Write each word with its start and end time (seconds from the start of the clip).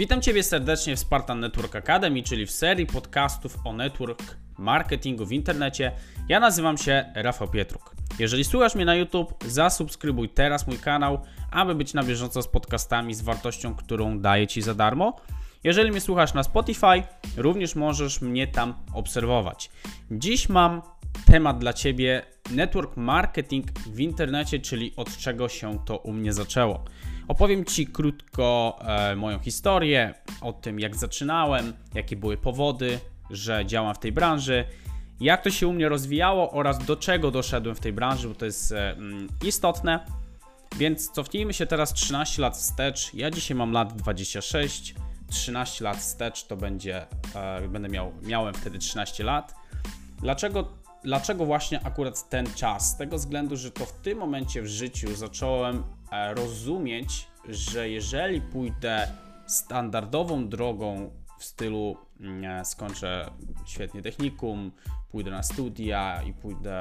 Witam 0.00 0.20
Ciebie 0.20 0.42
serdecznie 0.42 0.96
w 0.96 0.98
Spartan 0.98 1.40
Network 1.40 1.76
Academy, 1.76 2.22
czyli 2.22 2.46
w 2.46 2.50
serii 2.50 2.86
podcastów 2.86 3.56
o 3.64 3.72
network 3.72 4.36
marketingu 4.58 5.26
w 5.26 5.32
internecie. 5.32 5.92
Ja 6.28 6.40
nazywam 6.40 6.78
się 6.78 7.04
Rafał 7.14 7.48
Pietruk. 7.48 7.94
Jeżeli 8.18 8.44
słuchasz 8.44 8.74
mnie 8.74 8.84
na 8.84 8.94
YouTube, 8.94 9.44
zasubskrybuj 9.46 10.28
teraz 10.28 10.66
mój 10.66 10.78
kanał, 10.78 11.20
aby 11.50 11.74
być 11.74 11.94
na 11.94 12.02
bieżąco 12.02 12.42
z 12.42 12.48
podcastami 12.48 13.14
z 13.14 13.22
wartością, 13.22 13.74
którą 13.74 14.18
daję 14.18 14.46
Ci 14.46 14.62
za 14.62 14.74
darmo. 14.74 15.16
Jeżeli 15.64 15.90
mnie 15.90 16.00
słuchasz 16.00 16.34
na 16.34 16.42
Spotify, 16.42 17.02
również 17.36 17.74
możesz 17.74 18.20
mnie 18.20 18.46
tam 18.46 18.74
obserwować. 18.92 19.70
Dziś 20.10 20.48
mam 20.48 20.82
temat 21.26 21.58
dla 21.58 21.72
Ciebie 21.72 22.22
network 22.50 22.96
marketing 22.96 23.66
w 23.86 24.00
internecie, 24.00 24.58
czyli 24.58 24.92
od 24.96 25.16
czego 25.16 25.48
się 25.48 25.78
to 25.84 25.96
u 25.96 26.12
mnie 26.12 26.32
zaczęło. 26.32 26.84
Opowiem 27.30 27.64
Ci 27.64 27.86
krótko 27.86 28.78
e, 28.80 29.16
moją 29.16 29.38
historię, 29.38 30.14
o 30.40 30.52
tym 30.52 30.80
jak 30.80 30.96
zaczynałem, 30.96 31.72
jakie 31.94 32.16
były 32.16 32.36
powody, 32.36 32.98
że 33.30 33.66
działam 33.66 33.94
w 33.94 33.98
tej 33.98 34.12
branży, 34.12 34.64
jak 35.20 35.42
to 35.42 35.50
się 35.50 35.66
u 35.66 35.72
mnie 35.72 35.88
rozwijało 35.88 36.50
oraz 36.50 36.84
do 36.84 36.96
czego 36.96 37.30
doszedłem 37.30 37.76
w 37.76 37.80
tej 37.80 37.92
branży, 37.92 38.28
bo 38.28 38.34
to 38.34 38.44
jest 38.44 38.72
e, 38.72 38.90
mm, 38.90 39.28
istotne. 39.44 40.06
Więc 40.76 41.10
cofnijmy 41.10 41.52
się 41.52 41.66
teraz 41.66 41.92
13 41.92 42.42
lat 42.42 42.56
wstecz. 42.56 43.14
Ja 43.14 43.30
dzisiaj 43.30 43.56
mam 43.56 43.72
lat 43.72 43.96
26, 43.96 44.94
13 45.28 45.84
lat 45.84 45.96
wstecz 45.96 46.44
to 46.44 46.56
będzie, 46.56 47.06
e, 47.34 47.68
będę 47.68 47.88
miał, 47.88 48.12
miałem 48.22 48.54
wtedy 48.54 48.78
13 48.78 49.24
lat. 49.24 49.54
Dlaczego 50.20 50.80
Dlaczego 51.04 51.46
właśnie 51.46 51.80
akurat 51.84 52.28
ten 52.28 52.46
czas? 52.54 52.90
Z 52.90 52.96
tego 52.96 53.16
względu, 53.16 53.56
że 53.56 53.70
to 53.70 53.86
w 53.86 53.92
tym 53.92 54.18
momencie 54.18 54.62
w 54.62 54.66
życiu 54.66 55.16
zacząłem 55.16 55.82
rozumieć, 56.34 57.26
że 57.48 57.88
jeżeli 57.88 58.40
pójdę 58.40 59.08
standardową 59.46 60.48
drogą 60.48 61.10
w 61.38 61.44
stylu 61.44 61.96
mm, 62.20 62.44
e, 62.44 62.64
skończę 62.64 63.30
świetnie 63.66 64.02
technikum, 64.02 64.72
pójdę 65.10 65.30
na 65.30 65.42
studia 65.42 66.22
i 66.22 66.32
pójdę 66.32 66.80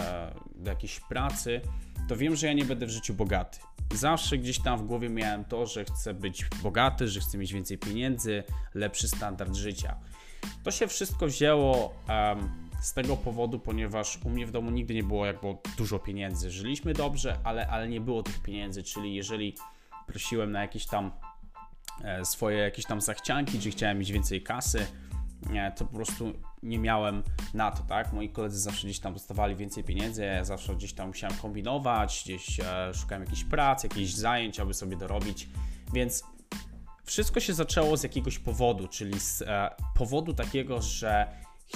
do 0.55 0.69
jakiejś 0.71 0.99
pracy, 0.99 1.61
to 2.07 2.15
wiem, 2.15 2.35
że 2.35 2.47
ja 2.47 2.53
nie 2.53 2.65
będę 2.65 2.85
w 2.85 2.89
życiu 2.89 3.13
bogaty. 3.13 3.59
Zawsze 3.93 4.37
gdzieś 4.37 4.59
tam 4.59 4.79
w 4.79 4.83
głowie 4.83 5.09
miałem 5.09 5.45
to, 5.45 5.65
że 5.65 5.85
chcę 5.85 6.13
być 6.13 6.45
bogaty, 6.63 7.07
że 7.07 7.19
chcę 7.19 7.37
mieć 7.37 7.53
więcej 7.53 7.77
pieniędzy, 7.77 8.43
lepszy 8.73 9.07
standard 9.07 9.55
życia. 9.55 9.95
To 10.63 10.71
się 10.71 10.87
wszystko 10.87 11.27
wzięło 11.27 11.93
um, 12.09 12.68
z 12.81 12.93
tego 12.93 13.17
powodu, 13.17 13.59
ponieważ 13.59 14.19
u 14.23 14.29
mnie 14.29 14.45
w 14.45 14.51
domu 14.51 14.71
nigdy 14.71 14.93
nie 14.93 15.03
było 15.03 15.25
jakby 15.25 15.47
dużo 15.77 15.99
pieniędzy. 15.99 16.51
Żyliśmy 16.51 16.93
dobrze, 16.93 17.39
ale, 17.43 17.67
ale 17.67 17.89
nie 17.89 18.01
było 18.01 18.23
tych 18.23 18.39
pieniędzy, 18.41 18.83
czyli 18.83 19.15
jeżeli 19.15 19.55
prosiłem 20.07 20.51
na 20.51 20.61
jakieś 20.61 20.85
tam 20.85 21.11
e, 22.03 22.25
swoje 22.25 22.57
jakieś 22.57 22.85
tam 22.85 23.01
zachcianki, 23.01 23.59
czy 23.59 23.71
chciałem 23.71 23.99
mieć 23.99 24.11
więcej 24.11 24.43
kasy, 24.43 24.85
to 25.75 25.85
po 25.85 25.95
prostu 25.95 26.33
nie 26.63 26.79
miałem 26.79 27.23
na 27.53 27.71
to, 27.71 27.83
tak? 27.83 28.13
Moi 28.13 28.29
koledzy 28.29 28.59
zawsze 28.59 28.87
gdzieś 28.87 28.99
tam 28.99 29.13
dostawali 29.13 29.55
więcej 29.55 29.83
pieniędzy, 29.83 30.25
ja 30.25 30.43
zawsze 30.43 30.75
gdzieś 30.75 30.93
tam 30.93 31.07
musiałem 31.07 31.37
kombinować, 31.37 32.21
gdzieś 32.25 32.59
e, 32.59 32.93
szukałem 32.93 33.23
jakichś 33.23 33.43
prac, 33.43 33.83
jakichś 33.83 34.11
zajęć, 34.11 34.59
aby 34.59 34.73
sobie 34.73 34.97
dorobić, 34.97 35.49
więc 35.93 36.23
wszystko 37.03 37.39
się 37.39 37.53
zaczęło 37.53 37.97
z 37.97 38.03
jakiegoś 38.03 38.39
powodu, 38.39 38.87
czyli 38.87 39.19
z 39.19 39.41
e, 39.41 39.69
powodu 39.95 40.33
takiego, 40.33 40.81
że 40.81 41.27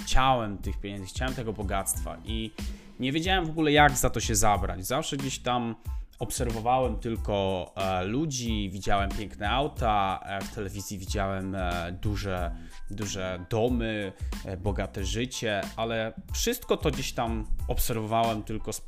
chciałem 0.02 0.58
tych 0.58 0.80
pieniędzy, 0.80 1.08
chciałem 1.08 1.33
tego 1.33 1.53
bogactwa 1.53 2.17
i 2.25 2.52
nie 2.99 3.11
wiedziałem 3.11 3.45
w 3.45 3.49
ogóle 3.49 3.72
jak 3.72 3.97
za 3.97 4.09
to 4.09 4.19
się 4.19 4.35
zabrać. 4.35 4.85
Zawsze 4.85 5.17
gdzieś 5.17 5.39
tam 5.39 5.75
obserwowałem 6.19 7.00
tylko 7.00 7.72
e, 7.75 8.03
ludzi, 8.03 8.69
widziałem 8.69 9.09
piękne 9.09 9.50
auta, 9.50 10.19
e, 10.23 10.41
w 10.41 10.55
telewizji 10.55 10.97
widziałem 10.97 11.56
e, 11.56 11.97
duże, 12.01 12.56
duże 12.91 13.45
domy, 13.50 14.13
e, 14.45 14.57
bogate 14.57 15.06
życie, 15.06 15.62
ale 15.75 16.13
wszystko 16.34 16.78
to 16.78 16.91
gdzieś 16.91 17.13
tam 17.13 17.46
obserwowałem 17.67 18.44
tylko 18.44 18.73
z, 18.73 18.81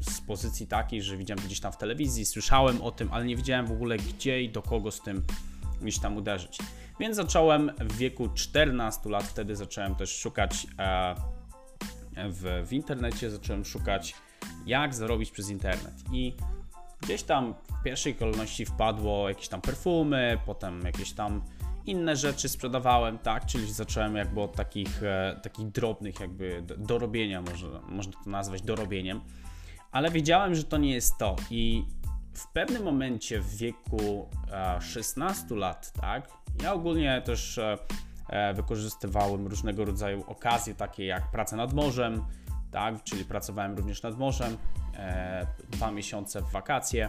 z 0.00 0.20
pozycji 0.20 0.66
takiej, 0.66 1.02
że 1.02 1.16
widziałem 1.16 1.44
gdzieś 1.44 1.60
tam 1.60 1.72
w 1.72 1.76
telewizji, 1.76 2.26
słyszałem 2.26 2.82
o 2.82 2.90
tym, 2.90 3.08
ale 3.12 3.24
nie 3.24 3.36
wiedziałem 3.36 3.66
w 3.66 3.72
ogóle 3.72 3.96
gdzie 3.96 4.42
i 4.42 4.48
do 4.48 4.62
kogo 4.62 4.90
z 4.90 5.00
tym 5.00 5.22
gdzieś 5.86 6.00
tam 6.00 6.16
uderzyć. 6.16 6.58
Więc 7.00 7.16
zacząłem 7.16 7.70
w 7.80 7.96
wieku 7.96 8.28
14 8.34 9.08
lat, 9.10 9.24
wtedy 9.24 9.56
zacząłem 9.56 9.94
też 9.94 10.18
szukać 10.18 10.66
e, 10.78 11.14
w, 12.28 12.66
w 12.68 12.72
internecie, 12.72 13.30
zacząłem 13.30 13.64
szukać 13.64 14.14
jak 14.66 14.94
zarobić 14.94 15.30
przez 15.30 15.50
internet. 15.50 15.94
I 16.12 16.32
gdzieś 17.00 17.22
tam 17.22 17.54
w 17.80 17.82
pierwszej 17.84 18.14
kolejności 18.14 18.66
wpadło 18.66 19.28
jakieś 19.28 19.48
tam 19.48 19.60
perfumy, 19.60 20.38
potem 20.46 20.82
jakieś 20.84 21.12
tam 21.12 21.42
inne 21.86 22.16
rzeczy 22.16 22.48
sprzedawałem, 22.48 23.18
tak, 23.18 23.46
czyli 23.46 23.72
zacząłem 23.72 24.16
jakby 24.16 24.40
od 24.40 24.56
takich, 24.56 25.02
e, 25.02 25.40
takich 25.42 25.68
drobnych 25.68 26.20
jakby 26.20 26.62
dorobienia, 26.78 27.42
może, 27.42 27.80
można 27.88 28.12
to 28.24 28.30
nazwać 28.30 28.62
dorobieniem, 28.62 29.20
ale 29.92 30.10
wiedziałem, 30.10 30.54
że 30.54 30.64
to 30.64 30.76
nie 30.76 30.94
jest 30.94 31.18
to 31.18 31.36
i 31.50 31.84
w 32.36 32.46
pewnym 32.46 32.82
momencie 32.82 33.40
w 33.40 33.56
wieku 33.56 34.28
16 34.80 35.46
e, 35.50 35.54
lat, 35.54 35.92
tak, 35.92 36.28
ja 36.62 36.72
ogólnie 36.72 37.22
też 37.24 37.58
e, 37.58 37.78
e, 38.28 38.54
wykorzystywałem 38.54 39.46
różnego 39.46 39.84
rodzaju 39.84 40.24
okazje, 40.26 40.74
takie 40.74 41.04
jak 41.06 41.30
praca 41.30 41.56
nad 41.56 41.72
morzem, 41.72 42.24
tak, 42.70 43.02
czyli 43.02 43.24
pracowałem 43.24 43.76
również 43.76 44.02
nad 44.02 44.18
morzem, 44.18 44.56
dwa 45.70 45.90
miesiące 45.90 46.42
w 46.42 46.50
wakacje, 46.50 47.08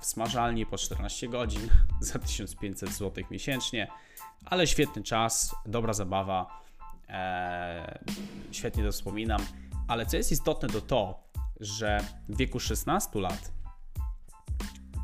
w 0.00 0.06
smażalni 0.06 0.66
po 0.66 0.78
14 0.78 1.28
godzin 1.28 1.68
za 2.00 2.18
1500 2.18 2.90
zł 2.90 3.24
miesięcznie, 3.30 3.88
ale 4.44 4.66
świetny 4.66 5.02
czas, 5.02 5.54
dobra 5.66 5.92
zabawa, 5.92 6.62
świetnie 8.50 8.84
to 8.84 8.92
wspominam. 8.92 9.40
Ale 9.88 10.06
co 10.06 10.16
jest 10.16 10.32
istotne, 10.32 10.68
to 10.68 10.80
to, 10.80 11.22
że 11.60 12.04
w 12.28 12.36
wieku 12.36 12.60
16 12.60 13.20
lat 13.20 13.57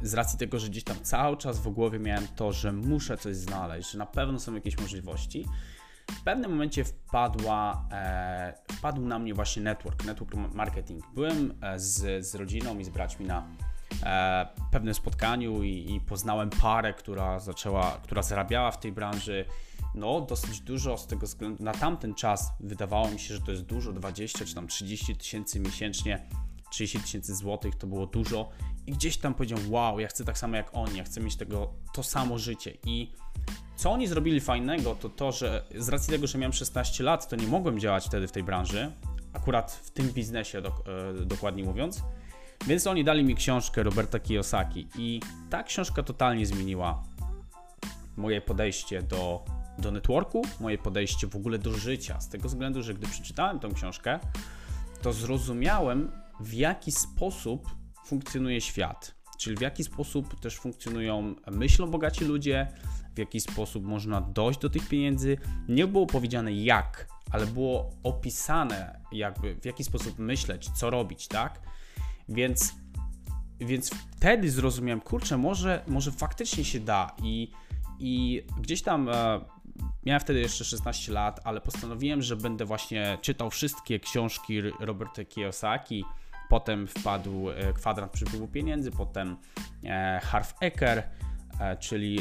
z 0.05 0.15
racji 0.15 0.39
tego, 0.39 0.59
że 0.59 0.69
gdzieś 0.69 0.85
tam 0.85 0.97
cały 1.03 1.37
czas 1.37 1.59
w 1.59 1.69
głowie 1.69 1.99
miałem 1.99 2.29
to, 2.29 2.53
że 2.53 2.73
muszę 2.73 3.19
coś 3.19 3.37
znaleźć, 3.37 3.91
że 3.91 3.99
na 3.99 4.07
pewno 4.07 4.41
są 4.41 4.55
jakieś 4.55 4.79
możliwości, 4.79 5.47
w 6.13 6.23
pewnym 6.23 6.51
momencie 6.51 6.85
wpadła, 6.85 7.89
e, 7.93 8.55
wpadł 8.73 9.01
na 9.01 9.19
mnie 9.19 9.35
właśnie 9.35 9.63
network, 9.63 10.05
network 10.05 10.35
marketing. 10.55 11.05
Byłem 11.15 11.55
e, 11.63 11.79
z, 11.79 12.27
z 12.27 12.35
rodziną 12.35 12.79
i 12.79 12.85
z 12.85 12.89
braćmi 12.89 13.27
na 13.27 13.47
e, 14.03 14.49
pewnym 14.71 14.95
spotkaniu 14.95 15.63
i, 15.63 15.95
i, 15.95 16.01
poznałem 16.01 16.51
parę, 16.51 16.95
która 16.95 17.39
zaczęła, 17.39 17.99
która 18.03 18.23
zarabiała 18.23 18.71
w 18.71 18.81
tej 18.81 18.93
branży 18.93 19.45
no 19.95 20.21
dosyć 20.21 20.61
dużo 20.61 20.99
z 20.99 21.07
tego 21.07 21.27
względu, 21.27 21.65
na 21.65 21.73
tamten 21.73 22.15
czas 22.15 22.53
wydawało 22.61 23.11
mi 23.11 23.19
się, 23.19 23.35
że 23.35 23.41
to 23.41 23.51
jest 23.51 23.63
dużo, 23.63 23.93
20 23.93 24.45
czy 24.45 24.55
tam 24.55 24.69
30 24.69 25.17
tysięcy 25.17 25.61
miesięcznie 25.61 26.27
30 26.75 27.01
tysięcy 27.01 27.35
złotych 27.35 27.75
to 27.75 27.87
było 27.87 28.07
dużo. 28.07 28.51
I 28.87 28.93
gdzieś 28.93 29.17
tam 29.17 29.35
powiedział, 29.35 29.59
wow, 29.69 30.01
ja 30.01 30.09
chcę 30.09 30.25
tak 30.25 30.39
samo 30.39 30.57
jak 30.57 30.71
oni, 30.73 30.97
ja 30.97 31.05
chcę 31.05 31.21
mieć 31.21 31.37
tego, 31.37 31.73
to 31.93 32.03
samo 32.03 32.39
życie. 32.39 32.73
I 32.85 33.13
co 33.77 33.93
oni 33.93 34.07
zrobili 34.07 34.41
fajnego, 34.41 34.95
to 34.95 35.09
to, 35.09 35.33
że 35.33 35.65
z 35.75 35.89
racji 35.89 36.11
tego, 36.11 36.27
że 36.27 36.39
miałem 36.39 36.53
16 36.53 37.05
lat, 37.05 37.29
to 37.29 37.37
nie 37.37 37.47
mogłem 37.47 37.81
działać 37.81 38.07
wtedy 38.07 38.29
w 38.29 38.33
tej 38.33 38.43
branży, 38.43 38.93
akurat 39.33 39.73
w 39.73 39.91
tym 39.91 40.09
biznesie 40.09 40.63
dok 40.63 40.83
e, 41.21 41.25
dokładnie 41.25 41.65
mówiąc, 41.65 42.03
więc 42.67 42.87
oni 42.87 43.05
dali 43.05 43.25
mi 43.25 43.35
książkę 43.35 43.83
Roberta 43.83 44.19
Kiyosaki 44.19 44.89
i 44.99 45.21
ta 45.51 45.63
książka 45.63 46.03
totalnie 46.03 46.47
zmieniła 46.47 47.03
moje 48.17 48.41
podejście 48.41 49.03
do, 49.03 49.45
do 49.79 49.91
networku, 49.91 50.43
moje 50.61 50.79
podejście 50.79 51.27
w 51.27 51.37
ogóle 51.37 51.59
do 51.59 51.73
życia, 51.73 52.21
z 52.21 52.29
tego 52.29 52.49
względu, 52.49 52.83
że 52.83 52.95
gdy 52.95 53.07
przeczytałem 53.07 53.61
tą 53.61 53.75
książkę, 53.75 54.19
to 55.03 55.13
zrozumiałem, 55.13 56.24
w 56.41 56.53
jaki 56.53 56.93
sposób 56.93 57.69
funkcjonuje 58.07 58.61
świat, 58.61 59.15
czyli 59.39 59.57
w 59.57 59.61
jaki 59.61 59.85
sposób 59.85 60.41
też 60.41 60.57
funkcjonują 60.57 61.35
myślą 61.51 61.91
bogaci 61.91 62.25
ludzie, 62.25 62.69
w 63.15 63.19
jaki 63.19 63.41
sposób 63.41 63.85
można 63.85 64.21
dojść 64.21 64.61
do 64.61 64.71
tych 64.71 64.89
pieniędzy. 64.89 65.39
Nie 65.69 65.87
było 65.87 66.07
powiedziane 66.07 66.53
jak, 66.53 67.09
ale 67.31 67.47
było 67.47 67.91
opisane 68.03 69.01
jakby 69.13 69.55
w 69.55 69.65
jaki 69.65 69.85
sposób 69.85 70.19
myśleć, 70.19 70.71
co 70.71 70.91
robić, 70.91 71.29
tak? 71.29 71.61
Więc, 72.29 72.75
więc 73.61 73.91
wtedy 74.17 74.51
zrozumiałem, 74.51 75.01
kurczę, 75.01 75.39
może, 75.39 75.85
może 75.87 76.13
faktycznie 76.13 76.65
się 76.65 76.81
da 76.81 77.17
i, 77.23 77.51
i 77.99 78.43
gdzieś 78.61 78.83
tam 78.83 79.09
e, 79.09 79.41
miałem 80.07 80.21
wtedy 80.21 80.41
jeszcze 80.41 80.65
16 80.65 81.13
lat, 81.13 81.41
ale 81.45 81.61
postanowiłem, 81.61 82.23
że 82.23 82.37
będę 82.37 82.65
właśnie 82.65 83.19
czytał 83.21 83.51
wszystkie 83.51 84.01
książki 84.01 84.61
Roberta 84.61 85.25
Kiyosaki, 85.25 86.05
Potem 86.55 86.87
wpadł 86.87 87.51
e, 87.51 87.73
kwadrant 87.73 88.13
przypływu 88.13 88.49
pieniędzy, 88.49 88.91
potem 88.91 89.37
e, 89.85 90.21
Harv 90.23 90.47
Eker, 90.61 91.03
e, 91.61 91.77
czyli 91.77 92.21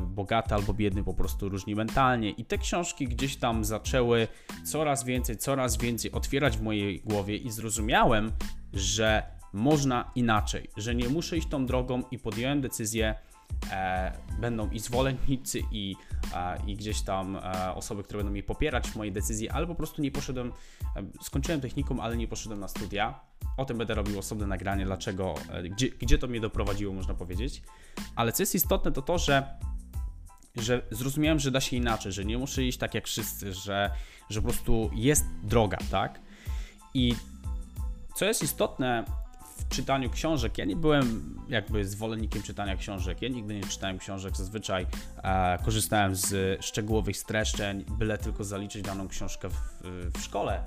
bogaty 0.00 0.54
albo 0.54 0.74
biedny 0.74 1.04
po 1.04 1.14
prostu 1.14 1.48
różni 1.48 1.74
mentalnie. 1.74 2.30
I 2.30 2.44
te 2.44 2.58
książki 2.58 3.08
gdzieś 3.08 3.36
tam 3.36 3.64
zaczęły 3.64 4.28
coraz 4.64 5.04
więcej, 5.04 5.36
coraz 5.36 5.76
więcej 5.76 6.12
otwierać 6.12 6.56
w 6.56 6.62
mojej 6.62 7.00
głowie 7.00 7.36
i 7.36 7.50
zrozumiałem, 7.50 8.32
że 8.72 9.22
można 9.52 10.10
inaczej, 10.14 10.70
że 10.76 10.94
nie 10.94 11.08
muszę 11.08 11.36
iść 11.36 11.48
tą 11.48 11.66
drogą 11.66 12.02
i 12.10 12.18
podjąłem 12.18 12.60
decyzję, 12.60 13.14
będą 14.40 14.70
i 14.70 14.78
zwolennicy, 14.78 15.60
i, 15.70 15.96
e, 16.34 16.58
i 16.66 16.76
gdzieś 16.76 17.02
tam 17.02 17.36
e, 17.36 17.74
osoby, 17.74 18.02
które 18.02 18.18
będą 18.18 18.32
mnie 18.32 18.42
popierać 18.42 18.88
w 18.88 18.96
mojej 18.96 19.12
decyzji, 19.12 19.48
ale 19.48 19.66
po 19.66 19.74
prostu 19.74 20.02
nie 20.02 20.10
poszedłem, 20.10 20.52
e, 20.96 21.02
skończyłem 21.22 21.60
technikum, 21.60 22.00
ale 22.00 22.16
nie 22.16 22.28
poszedłem 22.28 22.60
na 22.60 22.68
studia. 22.68 23.20
O 23.56 23.64
tym 23.64 23.78
będę 23.78 23.94
robił 23.94 24.18
osobne 24.18 24.46
nagranie, 24.46 24.84
dlaczego, 24.84 25.34
e, 25.50 25.62
gdzie, 25.62 25.88
gdzie 25.88 26.18
to 26.18 26.26
mnie 26.26 26.40
doprowadziło, 26.40 26.94
można 26.94 27.14
powiedzieć. 27.14 27.62
Ale 28.16 28.32
co 28.32 28.42
jest 28.42 28.54
istotne, 28.54 28.92
to 28.92 29.02
to, 29.02 29.18
że 29.18 29.58
że 30.56 30.82
zrozumiałem, 30.90 31.38
że 31.38 31.50
da 31.50 31.60
się 31.60 31.76
inaczej, 31.76 32.12
że 32.12 32.24
nie 32.24 32.38
muszę 32.38 32.64
iść 32.64 32.78
tak 32.78 32.94
jak 32.94 33.06
wszyscy, 33.06 33.52
że, 33.52 33.90
że 34.30 34.42
po 34.42 34.48
prostu 34.48 34.90
jest 34.94 35.24
droga, 35.42 35.78
tak? 35.90 36.20
I 36.94 37.14
co 38.14 38.24
jest 38.24 38.42
istotne 38.42 39.04
w 39.56 39.68
czytaniu 39.68 40.10
książek, 40.10 40.58
ja 40.58 40.64
nie 40.64 40.76
byłem 40.76 41.38
jakby 41.48 41.84
zwolennikiem 41.84 42.42
czytania 42.42 42.76
książek, 42.76 43.22
ja 43.22 43.28
nigdy 43.28 43.54
nie 43.54 43.64
czytałem 43.64 43.98
książek, 43.98 44.36
zazwyczaj 44.36 44.86
e, 45.22 45.58
korzystałem 45.64 46.16
z 46.16 46.64
szczegółowych 46.64 47.16
streszczeń, 47.16 47.84
byle 47.98 48.18
tylko 48.18 48.44
zaliczyć 48.44 48.82
daną 48.82 49.08
książkę 49.08 49.48
w, 49.48 49.54
w 50.14 50.22
szkole. 50.22 50.62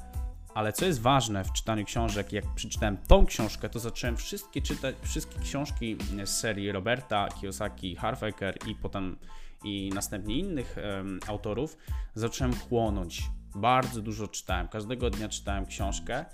Ale 0.53 0.73
co 0.73 0.85
jest 0.85 1.01
ważne 1.01 1.43
w 1.43 1.51
czytaniu 1.51 1.85
książek, 1.85 2.31
jak 2.33 2.55
przeczytałem 2.55 2.97
tą 2.97 3.25
książkę, 3.25 3.69
to 3.69 3.79
zacząłem 3.79 4.17
wszystkie 4.17 4.61
czytać, 4.61 4.95
wszystkie 5.01 5.39
książki 5.39 5.97
z 6.25 6.29
serii 6.29 6.71
Roberta 6.71 7.27
Kiyosaki, 7.27 7.95
Harfaker 7.95 8.57
i 8.67 8.75
potem 8.75 9.17
i 9.63 9.89
następnie 9.93 10.35
innych 10.35 10.75
um, 10.97 11.19
autorów, 11.27 11.77
zacząłem 12.15 12.55
chłonąć. 12.55 13.23
Bardzo 13.55 14.01
dużo 14.01 14.27
czytałem. 14.27 14.67
Każdego 14.67 15.09
dnia 15.09 15.29
czytałem 15.29 15.65
książkę 15.65 16.25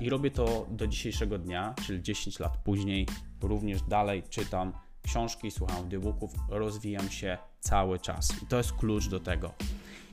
i 0.00 0.10
robię 0.10 0.30
to 0.30 0.66
do 0.70 0.86
dzisiejszego 0.86 1.38
dnia, 1.38 1.74
czyli 1.86 2.02
10 2.02 2.38
lat 2.38 2.56
później. 2.56 3.06
Również 3.42 3.82
dalej 3.82 4.22
czytam 4.30 4.72
książki, 5.02 5.50
słucham 5.50 5.76
audiobooków, 5.76 6.32
rozwijam 6.48 7.10
się 7.10 7.38
cały 7.60 7.98
czas. 7.98 8.42
I 8.42 8.46
to 8.46 8.56
jest 8.56 8.72
klucz 8.72 9.08
do 9.08 9.20
tego. 9.20 9.54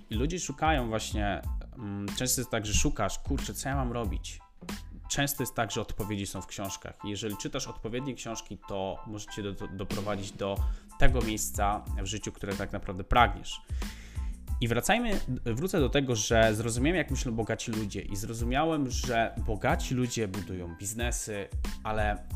I 0.09 0.15
ludzie 0.15 0.39
szukają 0.39 0.87
właśnie, 0.87 1.41
um, 1.77 2.05
często 2.17 2.41
jest 2.41 2.51
tak, 2.51 2.65
że 2.65 2.73
szukasz, 2.73 3.19
kurczę, 3.19 3.53
co 3.53 3.69
ja 3.69 3.75
mam 3.75 3.91
robić? 3.91 4.39
Często 5.09 5.43
jest 5.43 5.55
tak, 5.55 5.71
że 5.71 5.81
odpowiedzi 5.81 6.27
są 6.27 6.41
w 6.41 6.47
książkach. 6.47 6.99
Jeżeli 7.03 7.37
czytasz 7.37 7.67
odpowiednie 7.67 8.13
książki, 8.13 8.57
to 8.67 8.99
możecie 9.07 9.43
do, 9.43 9.53
do, 9.53 9.67
doprowadzić 9.67 10.31
do 10.31 10.55
tego 10.99 11.21
miejsca 11.21 11.85
w 12.01 12.05
życiu, 12.05 12.31
które 12.31 12.55
tak 12.55 12.73
naprawdę 12.73 13.03
pragniesz. 13.03 13.61
I 14.61 14.67
wracajmy, 14.67 15.19
wrócę 15.45 15.79
do 15.79 15.89
tego, 15.89 16.15
że 16.15 16.55
zrozumiałem, 16.55 16.97
jak 16.97 17.11
myślą 17.11 17.31
bogaci 17.31 17.71
ludzie, 17.71 18.01
i 18.01 18.15
zrozumiałem, 18.15 18.89
że 18.89 19.35
bogaci 19.45 19.95
ludzie 19.95 20.27
budują 20.27 20.75
biznesy, 20.79 21.47
ale 21.83 22.27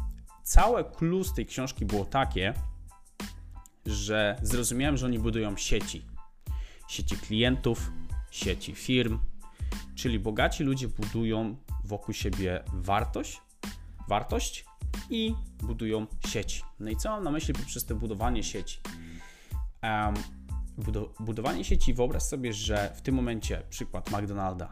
całe 0.44 0.83
klucz 0.83 1.31
tej 1.31 1.45
książki 1.45 1.85
było 1.85 2.06
takie, 2.06 2.53
że 3.85 4.39
zrozumiałem, 4.41 4.97
że 4.97 5.06
oni 5.06 5.19
budują 5.19 5.57
sieci. 5.57 6.06
Sieci 6.88 7.18
klientów, 7.18 7.91
sieci 8.31 8.75
firm, 8.75 9.19
czyli 9.95 10.19
bogaci 10.19 10.63
ludzie 10.63 10.88
budują 10.88 11.56
wokół 11.83 12.13
siebie 12.13 12.63
wartość, 12.73 13.41
wartość 14.07 14.65
i 15.09 15.35
budują 15.63 16.07
sieci. 16.27 16.63
No 16.79 16.91
i 16.91 16.95
co 16.95 17.09
mam 17.09 17.23
na 17.23 17.31
myśli 17.31 17.53
poprzez 17.53 17.85
to 17.85 17.95
budowanie 17.95 18.44
sieci? 18.44 18.79
Um, 19.83 20.13
budowanie 21.19 21.63
sieci, 21.63 21.94
wyobraź 21.94 22.23
sobie, 22.23 22.53
że 22.53 22.91
w 22.95 23.01
tym 23.01 23.15
momencie 23.15 23.63
przykład 23.69 24.12
McDonalda. 24.12 24.71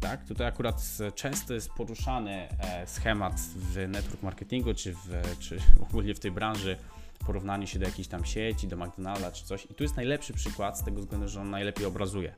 Tak, 0.00 0.24
tutaj 0.24 0.46
akurat 0.46 0.98
często 1.14 1.54
jest 1.54 1.70
poruszany 1.70 2.48
e, 2.58 2.86
schemat 2.86 3.40
w 3.40 3.88
network 3.88 4.22
marketingu, 4.22 4.74
czy, 4.74 4.92
w, 4.92 5.08
czy 5.38 5.58
ogólnie 5.88 6.14
w 6.14 6.20
tej 6.20 6.30
branży, 6.30 6.76
porównanie 7.26 7.66
się 7.66 7.78
do 7.78 7.86
jakiejś 7.86 8.08
tam 8.08 8.24
sieci, 8.24 8.68
do 8.68 8.76
McDonalda 8.76 9.32
czy 9.32 9.44
coś. 9.44 9.66
I 9.70 9.74
tu 9.74 9.82
jest 9.82 9.96
najlepszy 9.96 10.32
przykład 10.32 10.78
z 10.78 10.84
tego 10.84 11.00
względu, 11.00 11.28
że 11.28 11.40
on 11.40 11.50
najlepiej 11.50 11.86
obrazuje. 11.86 12.34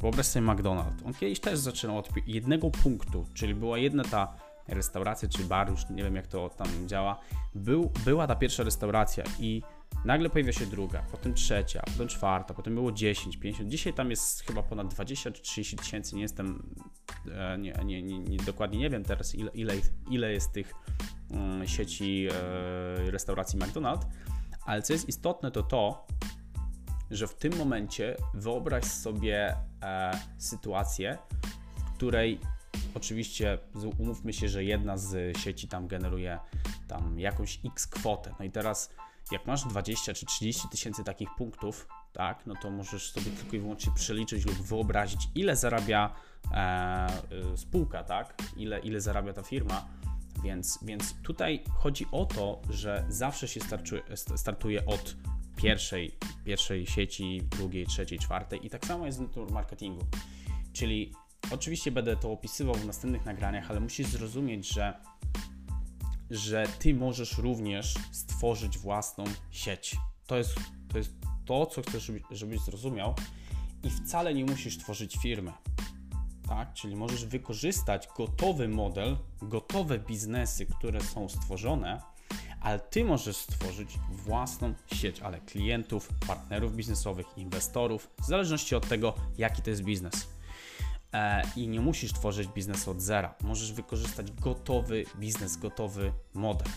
Wyobraź 0.00 0.26
sobie 0.26 0.46
McDonald's. 0.46 1.06
On 1.06 1.14
kiedyś 1.14 1.40
też 1.40 1.58
zaczynał 1.58 1.98
od 1.98 2.08
jednego 2.26 2.70
punktu, 2.70 3.26
czyli 3.34 3.54
była 3.54 3.78
jedna 3.78 4.04
ta 4.04 4.36
restauracja 4.68 5.28
czy 5.28 5.44
bar, 5.44 5.70
już 5.70 5.90
nie 5.90 6.02
wiem 6.02 6.16
jak 6.16 6.26
to 6.26 6.48
tam 6.48 6.88
działa. 6.88 7.18
Był, 7.54 7.92
była 8.04 8.26
ta 8.26 8.36
pierwsza 8.36 8.62
restauracja 8.62 9.24
i 9.40 9.62
nagle 10.04 10.30
pojawia 10.30 10.52
się 10.52 10.66
druga, 10.66 11.02
potem 11.10 11.34
trzecia, 11.34 11.82
potem 11.86 12.08
czwarta, 12.08 12.54
potem 12.54 12.74
było 12.74 12.92
10, 12.92 13.36
50. 13.36 13.70
Dzisiaj 13.70 13.94
tam 13.94 14.10
jest 14.10 14.42
chyba 14.42 14.62
ponad 14.62 14.88
20 14.88 15.30
czy 15.30 15.42
30 15.42 15.76
tysięcy, 15.76 16.16
nie 16.16 16.22
jestem, 16.22 16.74
e, 17.32 17.58
nie, 17.58 17.72
nie, 17.84 18.02
nie, 18.02 18.18
nie, 18.18 18.36
dokładnie 18.36 18.78
nie 18.78 18.90
wiem 18.90 19.04
teraz 19.04 19.34
ile, 19.34 19.50
ile, 19.50 19.74
ile 20.10 20.32
jest 20.32 20.52
tych 20.52 20.74
um, 21.30 21.68
sieci 21.68 22.28
e, 22.32 23.10
restauracji 23.10 23.58
McDonald's, 23.58 24.06
ale 24.66 24.82
co 24.82 24.92
jest 24.92 25.08
istotne 25.08 25.50
to 25.50 25.62
to, 25.62 26.06
że 27.10 27.26
w 27.26 27.34
tym 27.34 27.56
momencie 27.56 28.16
wyobraź 28.34 28.84
sobie 28.84 29.56
e, 29.82 30.18
sytuację, 30.38 31.18
w 31.76 31.92
której 31.96 32.40
oczywiście 32.94 33.58
umówmy 33.98 34.32
się, 34.32 34.48
że 34.48 34.64
jedna 34.64 34.96
z 34.96 35.38
sieci 35.38 35.68
tam 35.68 35.88
generuje 35.88 36.38
tam 36.88 37.20
jakąś 37.20 37.60
x 37.64 37.86
kwotę. 37.86 38.34
No 38.38 38.44
i 38.44 38.50
teraz 38.50 38.90
jak 39.30 39.46
masz 39.46 39.64
20 39.64 40.14
czy 40.14 40.26
30 40.26 40.68
tysięcy 40.68 41.04
takich 41.04 41.28
punktów, 41.38 41.88
tak, 42.12 42.46
no 42.46 42.54
to 42.62 42.70
możesz 42.70 43.10
sobie 43.10 43.30
tylko 43.30 43.56
i 43.56 43.60
wyłącznie 43.60 43.92
przeliczyć 43.94 44.46
lub 44.46 44.54
wyobrazić, 44.54 45.28
ile 45.34 45.56
zarabia 45.56 46.14
e, 46.52 47.06
y, 47.54 47.56
spółka, 47.56 48.04
tak, 48.04 48.34
ile, 48.56 48.80
ile 48.80 49.00
zarabia 49.00 49.32
ta 49.32 49.42
firma. 49.42 49.88
Więc, 50.42 50.78
więc 50.82 51.14
tutaj 51.22 51.64
chodzi 51.74 52.06
o 52.12 52.26
to, 52.26 52.60
że 52.70 53.04
zawsze 53.08 53.48
się 53.48 53.60
startuje, 54.36 54.86
od 54.86 55.16
pierwszej, 55.56 56.16
pierwszej 56.44 56.86
sieci, 56.86 57.42
drugiej, 57.50 57.86
trzeciej, 57.86 58.18
czwartej 58.18 58.66
i 58.66 58.70
tak 58.70 58.86
samo 58.86 59.06
jest 59.06 59.22
w 59.22 59.52
marketingu. 59.52 60.04
Czyli 60.72 61.12
oczywiście 61.50 61.90
będę 61.90 62.16
to 62.16 62.32
opisywał 62.32 62.74
w 62.74 62.86
następnych 62.86 63.24
nagraniach, 63.24 63.70
ale 63.70 63.80
musisz 63.80 64.06
zrozumieć, 64.06 64.68
że, 64.68 64.94
że 66.30 66.66
ty 66.78 66.94
możesz 66.94 67.38
również 67.38 67.94
stworzyć 68.12 68.78
własną 68.78 69.24
sieć. 69.50 69.96
To 70.26 70.36
jest 70.36 70.54
to, 70.88 70.98
jest 70.98 71.12
to 71.44 71.66
co 71.66 71.82
chcesz, 71.82 72.12
żebyś 72.30 72.60
zrozumiał 72.60 73.14
i 73.82 73.90
wcale 73.90 74.34
nie 74.34 74.44
musisz 74.44 74.78
tworzyć 74.78 75.16
firmy. 75.16 75.52
Tak? 76.48 76.74
Czyli 76.74 76.96
możesz 76.96 77.24
wykorzystać 77.24 78.08
gotowy 78.16 78.68
model, 78.68 79.16
gotowe 79.42 79.98
biznesy, 79.98 80.66
które 80.66 81.00
są 81.00 81.28
stworzone 81.28 82.12
ale 82.62 82.78
ty 82.78 83.04
możesz 83.04 83.36
stworzyć 83.36 83.98
własną 84.10 84.74
sieć, 84.94 85.20
ale 85.20 85.40
klientów, 85.40 86.08
partnerów 86.26 86.76
biznesowych, 86.76 87.26
inwestorów, 87.36 88.10
w 88.22 88.24
zależności 88.24 88.74
od 88.74 88.88
tego, 88.88 89.14
jaki 89.38 89.62
to 89.62 89.70
jest 89.70 89.82
biznes. 89.82 90.28
E, 91.12 91.42
I 91.56 91.68
nie 91.68 91.80
musisz 91.80 92.12
tworzyć 92.12 92.48
biznesu 92.48 92.90
od 92.90 93.00
zera. 93.00 93.34
Możesz 93.42 93.72
wykorzystać 93.72 94.32
gotowy 94.32 95.04
biznes, 95.18 95.56
gotowy 95.56 96.12
model. 96.34 96.68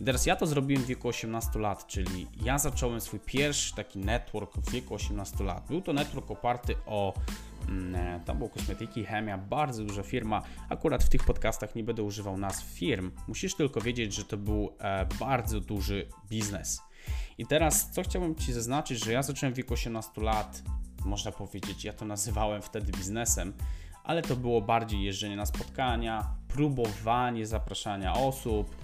I 0.00 0.04
teraz 0.04 0.26
ja 0.26 0.36
to 0.36 0.46
zrobiłem 0.46 0.82
w 0.82 0.86
wieku 0.86 1.08
18 1.08 1.58
lat, 1.58 1.86
czyli 1.86 2.26
ja 2.44 2.58
zacząłem 2.58 3.00
swój 3.00 3.20
pierwszy 3.20 3.74
taki 3.74 3.98
network 3.98 4.56
w 4.56 4.70
wieku 4.70 4.94
18 4.94 5.44
lat. 5.44 5.66
Był 5.68 5.82
to 5.82 5.92
network 5.92 6.30
oparty 6.30 6.74
o 6.86 7.14
Mm, 7.68 7.94
e, 7.94 8.20
tam 8.24 8.38
było 8.38 8.50
kosmetyki, 8.50 9.04
chemia, 9.04 9.38
bardzo 9.38 9.84
duża 9.84 10.02
firma. 10.02 10.42
Akurat 10.68 11.04
w 11.04 11.08
tych 11.08 11.24
podcastach 11.24 11.74
nie 11.74 11.84
będę 11.84 12.02
używał 12.02 12.38
nazw 12.38 12.64
firm. 12.64 13.10
Musisz 13.28 13.54
tylko 13.54 13.80
wiedzieć, 13.80 14.14
że 14.14 14.24
to 14.24 14.36
był 14.36 14.72
e, 14.78 15.06
bardzo 15.20 15.60
duży 15.60 16.08
biznes. 16.30 16.82
I 17.38 17.46
teraz, 17.46 17.90
co 17.90 18.02
chciałbym 18.02 18.34
Ci 18.34 18.52
zaznaczyć, 18.52 19.04
że 19.04 19.12
ja 19.12 19.22
zacząłem 19.22 19.54
w 19.54 19.56
wieku 19.56 19.74
18 19.74 20.20
lat, 20.20 20.62
można 21.04 21.32
powiedzieć, 21.32 21.84
ja 21.84 21.92
to 21.92 22.04
nazywałem 22.04 22.62
wtedy 22.62 22.92
biznesem, 22.92 23.52
ale 24.04 24.22
to 24.22 24.36
było 24.36 24.60
bardziej 24.60 25.02
jeżdżenie 25.02 25.36
na 25.36 25.46
spotkania, 25.46 26.26
próbowanie 26.48 27.46
zapraszania 27.46 28.14
osób, 28.14 28.76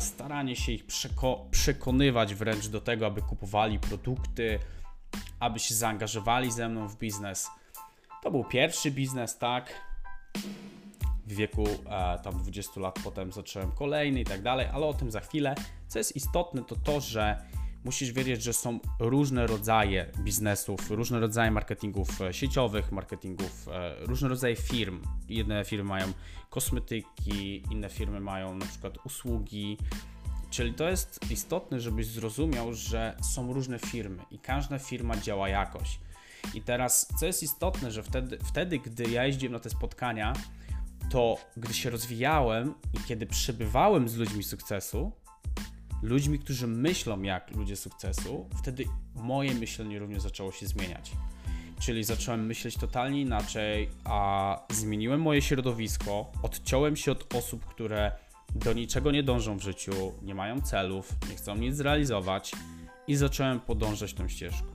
staranie 0.00 0.56
się 0.56 0.72
ich 0.72 0.86
przeko 0.86 1.46
przekonywać 1.50 2.34
wręcz 2.34 2.68
do 2.68 2.80
tego, 2.80 3.06
aby 3.06 3.22
kupowali 3.22 3.78
produkty, 3.78 4.58
aby 5.40 5.58
się 5.58 5.74
zaangażowali 5.74 6.52
ze 6.52 6.68
mną 6.68 6.88
w 6.88 6.98
biznes. 6.98 7.50
To 8.22 8.30
był 8.30 8.44
pierwszy 8.44 8.90
biznes, 8.90 9.38
tak. 9.38 9.88
W 11.26 11.32
wieku 11.34 11.64
e, 11.90 12.18
tam 12.18 12.38
20 12.38 12.80
lat 12.80 12.98
potem 13.04 13.32
zacząłem 13.32 13.72
kolejny 13.72 14.20
i 14.20 14.24
tak 14.24 14.42
dalej, 14.42 14.66
ale 14.72 14.86
o 14.86 14.94
tym 14.94 15.10
za 15.10 15.20
chwilę. 15.20 15.54
Co 15.88 15.98
jest 15.98 16.16
istotne, 16.16 16.64
to 16.64 16.76
to, 16.76 17.00
że 17.00 17.42
musisz 17.88 18.12
wiedzieć, 18.12 18.42
że 18.42 18.52
są 18.52 18.80
różne 19.00 19.46
rodzaje 19.46 20.12
biznesów, 20.18 20.90
różne 20.90 21.20
rodzaje 21.20 21.50
marketingów 21.50 22.20
e, 22.20 22.32
sieciowych, 22.32 22.92
marketingów, 22.92 23.68
e, 23.68 24.06
różne 24.06 24.28
rodzaje 24.28 24.56
firm. 24.56 25.02
Jedne 25.28 25.64
firmy 25.64 25.84
mają 25.84 26.12
kosmetyki, 26.50 27.62
inne 27.70 27.88
firmy 27.88 28.20
mają 28.20 28.54
na 28.54 28.66
przykład 28.66 28.98
usługi. 29.06 29.78
Czyli 30.50 30.74
to 30.74 30.88
jest 30.88 31.30
istotne, 31.30 31.80
żebyś 31.80 32.06
zrozumiał, 32.06 32.74
że 32.74 33.16
są 33.34 33.52
różne 33.52 33.78
firmy 33.78 34.22
i 34.30 34.38
każda 34.38 34.78
firma 34.78 35.16
działa 35.16 35.48
jakoś. 35.48 35.98
I 36.54 36.62
teraz, 36.62 37.08
co 37.20 37.26
jest 37.26 37.42
istotne, 37.42 37.90
że 37.90 38.02
wtedy, 38.02 38.38
wtedy 38.44 38.78
gdy 38.78 39.04
ja 39.10 39.26
jeździłem 39.26 39.52
na 39.52 39.60
te 39.60 39.70
spotkania, 39.70 40.32
to 41.10 41.36
gdy 41.56 41.74
się 41.74 41.90
rozwijałem 41.90 42.74
i 42.94 43.04
kiedy 43.04 43.26
przebywałem 43.26 44.08
z 44.08 44.16
ludźmi 44.16 44.44
sukcesu, 44.44 45.12
ludźmi, 46.02 46.38
którzy 46.38 46.66
myślą 46.66 47.22
jak 47.22 47.50
ludzie 47.50 47.76
sukcesu, 47.76 48.48
wtedy 48.58 48.84
moje 49.14 49.54
myślenie 49.54 49.98
również 49.98 50.22
zaczęło 50.22 50.52
się 50.52 50.66
zmieniać. 50.66 51.12
Czyli 51.80 52.04
zacząłem 52.04 52.46
myśleć 52.46 52.76
totalnie 52.76 53.20
inaczej, 53.20 53.90
a 54.04 54.58
zmieniłem 54.70 55.22
moje 55.22 55.42
środowisko, 55.42 56.32
odciąłem 56.42 56.96
się 56.96 57.12
od 57.12 57.34
osób, 57.34 57.64
które 57.64 58.12
do 58.54 58.72
niczego 58.72 59.10
nie 59.10 59.22
dążą 59.22 59.58
w 59.58 59.62
życiu, 59.62 60.12
nie 60.22 60.34
mają 60.34 60.60
celów, 60.60 61.12
nie 61.30 61.36
chcą 61.36 61.56
nic 61.56 61.76
zrealizować 61.76 62.52
i 63.06 63.16
zacząłem 63.16 63.60
podążać 63.60 64.14
tą 64.14 64.28
ścieżką. 64.28 64.66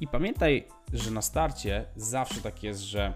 I 0.00 0.08
pamiętaj, 0.08 0.68
że 0.92 1.10
na 1.10 1.22
starcie 1.22 1.84
zawsze 1.96 2.40
tak 2.40 2.62
jest, 2.62 2.80
że 2.80 3.14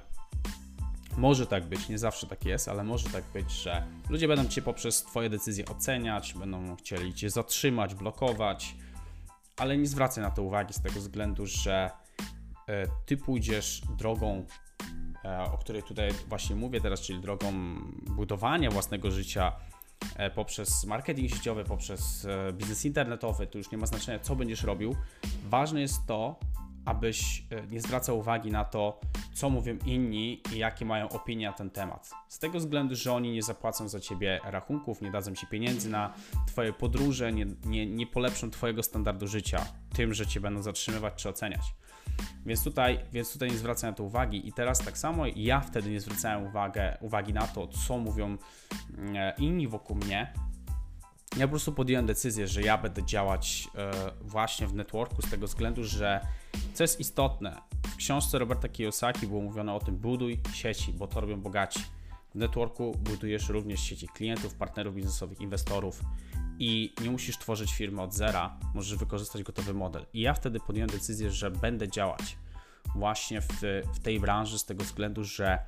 może 1.19 1.47
tak 1.47 1.67
być, 1.67 1.89
nie 1.89 1.99
zawsze 1.99 2.27
tak 2.27 2.45
jest, 2.45 2.69
ale 2.69 2.85
może 2.85 3.11
tak 3.11 3.25
być, 3.35 3.51
że 3.51 3.87
ludzie 4.11 4.29
będą 4.29 4.49
cię 4.49 4.63
poprzez 4.63 5.03
Twoje 5.03 5.31
decyzje 5.31 5.65
oceniać, 5.67 6.35
będą 6.35 6.77
chcieli 6.77 7.15
cię 7.15 7.31
zatrzymać, 7.31 7.95
blokować, 7.95 8.75
ale 9.57 9.79
nie 9.79 9.87
zwracaj 9.87 10.25
na 10.25 10.31
to 10.31 10.43
uwagi 10.43 10.75
z 10.75 10.81
tego 10.81 11.01
względu, 11.01 11.47
że 11.47 11.91
e, 12.69 12.87
ty 13.07 13.17
pójdziesz 13.17 13.83
drogą, 13.99 14.47
e, 15.25 15.43
o 15.43 15.59
której 15.59 15.83
tutaj 15.83 16.11
właśnie 16.29 16.57
mówię 16.57 16.81
teraz, 16.81 17.01
czyli 17.01 17.21
drogą 17.21 17.53
budowania 18.07 18.71
własnego 18.71 19.11
życia 19.11 19.53
e, 20.17 20.31
poprzez 20.31 20.85
marketing 20.85 21.31
sieciowy, 21.31 21.65
poprzez 21.65 22.27
biznes 22.53 22.85
internetowy, 22.85 23.47
to 23.47 23.59
już 23.59 23.71
nie 23.71 23.79
ma 23.79 23.87
znaczenia, 23.87 24.19
co 24.19 24.37
będziesz 24.37 24.63
robił. 24.63 24.97
Ważne 25.45 25.81
jest 25.81 26.07
to, 26.07 26.37
abyś 26.89 27.45
e, 27.51 27.67
nie 27.67 27.81
zwracał 27.81 28.19
uwagi 28.19 28.51
na 28.51 28.65
to, 28.65 29.01
co 29.35 29.51
mówią 29.51 29.79
inni 29.87 30.43
i 30.55 30.59
jakie 30.59 30.85
mają 30.85 31.09
opinie 31.09 31.47
na 31.47 31.53
ten 31.53 31.71
temat. 31.71 32.11
Z 32.29 32.39
tego 32.39 32.59
względu, 32.59 32.95
że 32.95 33.13
oni 33.13 33.33
nie 33.33 33.43
zapłacą 33.43 33.89
za 33.89 34.01
ciebie 34.01 34.41
rachunków, 34.45 35.03
nie 35.03 35.11
dadzą 35.11 35.35
ci 35.35 35.47
pieniędzy 35.47 35.91
na 35.91 36.15
twoje 36.47 36.73
podróże, 36.73 37.33
nie, 37.33 37.47
nie, 37.65 37.87
nie 37.87 38.07
polepszą 38.07 38.51
twojego 38.51 38.83
standardu 38.83 39.27
życia 39.27 39.67
tym, 39.95 40.15
że 40.15 40.27
cię 40.27 40.41
będą 40.41 40.63
zatrzymywać 40.63 41.15
czy 41.15 41.29
oceniać. 41.29 41.75
Więc 42.47 42.65
tutaj, 42.65 42.99
więc 43.13 43.33
tutaj 43.33 43.51
nie 43.51 43.59
zwracam 43.59 43.91
na 43.91 43.97
to 43.97 44.05
uwagi 44.05 44.49
i 44.49 44.53
teraz 44.53 44.79
tak 44.79 44.99
samo 44.99 45.25
ja 45.37 45.61
wtedy 45.61 45.91
nie 45.91 46.01
zwracałem 46.01 46.47
uwagę, 46.47 46.99
uwagi 47.01 47.33
na 47.33 47.47
to, 47.47 47.67
co 47.67 47.99
mówią 47.99 48.37
mm, 48.99 49.33
inni 49.39 49.69
wokół 49.69 49.97
mnie, 49.97 50.33
ja 51.37 51.47
po 51.47 51.51
prostu 51.51 51.73
podjąłem 51.73 52.07
decyzję, 52.07 52.49
że 52.49 52.63
ja 52.63 52.79
będę 52.79 53.05
działać 53.05 53.69
e, 53.75 53.91
właśnie 54.21 54.67
w 54.67 54.75
networku 54.75 55.23
z 55.23 55.31
tego 55.31 55.47
względu, 55.47 55.85
że 55.85 56.21
co 56.75 56.85
jest 56.85 57.01
istotne, 57.01 57.61
w 57.87 57.97
książce 57.97 58.39
Roberta 58.39 58.69
Kiyosaki 58.69 59.27
było 59.27 59.43
mówione 59.43 59.73
o 59.75 59.81
tym, 59.81 59.97
buduj 59.97 60.41
sieci, 60.53 60.93
bo 60.93 61.07
to 61.07 61.21
robią 61.21 61.41
bogaci. 61.41 61.81
W 62.35 62.35
networku 62.35 62.93
budujesz 62.99 63.49
również 63.49 63.81
sieci 63.81 64.09
klientów, 64.09 64.55
partnerów 64.55 64.95
biznesowych, 64.95 65.41
inwestorów 65.41 66.01
i 66.59 66.95
nie 67.03 67.11
musisz 67.11 67.39
tworzyć 67.39 67.75
firmy 67.75 68.03
od 68.03 68.15
zera, 68.15 68.59
możesz 68.75 68.99
wykorzystać 68.99 69.43
gotowy 69.43 69.75
model. 69.75 70.07
I 70.13 70.21
ja 70.21 70.35
wtedy 70.35 70.61
podjąłem 70.61 70.91
decyzję, 70.91 71.31
że 71.31 71.51
będę 71.51 71.89
działać 71.89 72.39
właśnie 72.95 73.41
w, 73.41 73.49
w 73.95 73.99
tej 73.99 74.21
branży 74.21 74.59
z 74.59 74.65
tego 74.65 74.85
względu, 74.85 75.25
że 75.25 75.59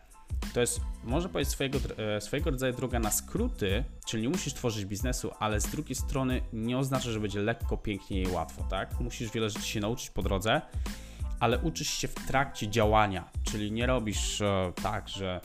to 0.54 0.60
jest, 0.60 0.80
może 1.04 1.28
powiedzieć, 1.28 1.52
swojego, 1.52 1.78
e, 1.98 2.20
swojego 2.20 2.50
rodzaju 2.50 2.72
droga 2.72 2.98
na 2.98 3.10
skróty, 3.10 3.84
czyli 4.06 4.22
nie 4.22 4.28
musisz 4.28 4.54
tworzyć 4.54 4.84
biznesu, 4.84 5.30
ale 5.38 5.60
z 5.60 5.66
drugiej 5.66 5.94
strony 5.94 6.42
nie 6.52 6.78
oznacza, 6.78 7.10
że 7.10 7.20
będzie 7.20 7.40
lekko, 7.40 7.76
pięknie 7.76 8.22
i 8.22 8.28
łatwo, 8.28 8.62
tak? 8.70 9.00
Musisz 9.00 9.32
wiele 9.32 9.50
rzeczy 9.50 9.66
się 9.66 9.80
nauczyć 9.80 10.10
po 10.10 10.22
drodze, 10.22 10.60
ale 11.40 11.58
uczysz 11.58 11.88
się 11.88 12.08
w 12.08 12.14
trakcie 12.14 12.68
działania, 12.68 13.30
czyli 13.44 13.72
nie 13.72 13.86
robisz 13.86 14.40
e, 14.40 14.72
tak, 14.82 15.08
że 15.08 15.40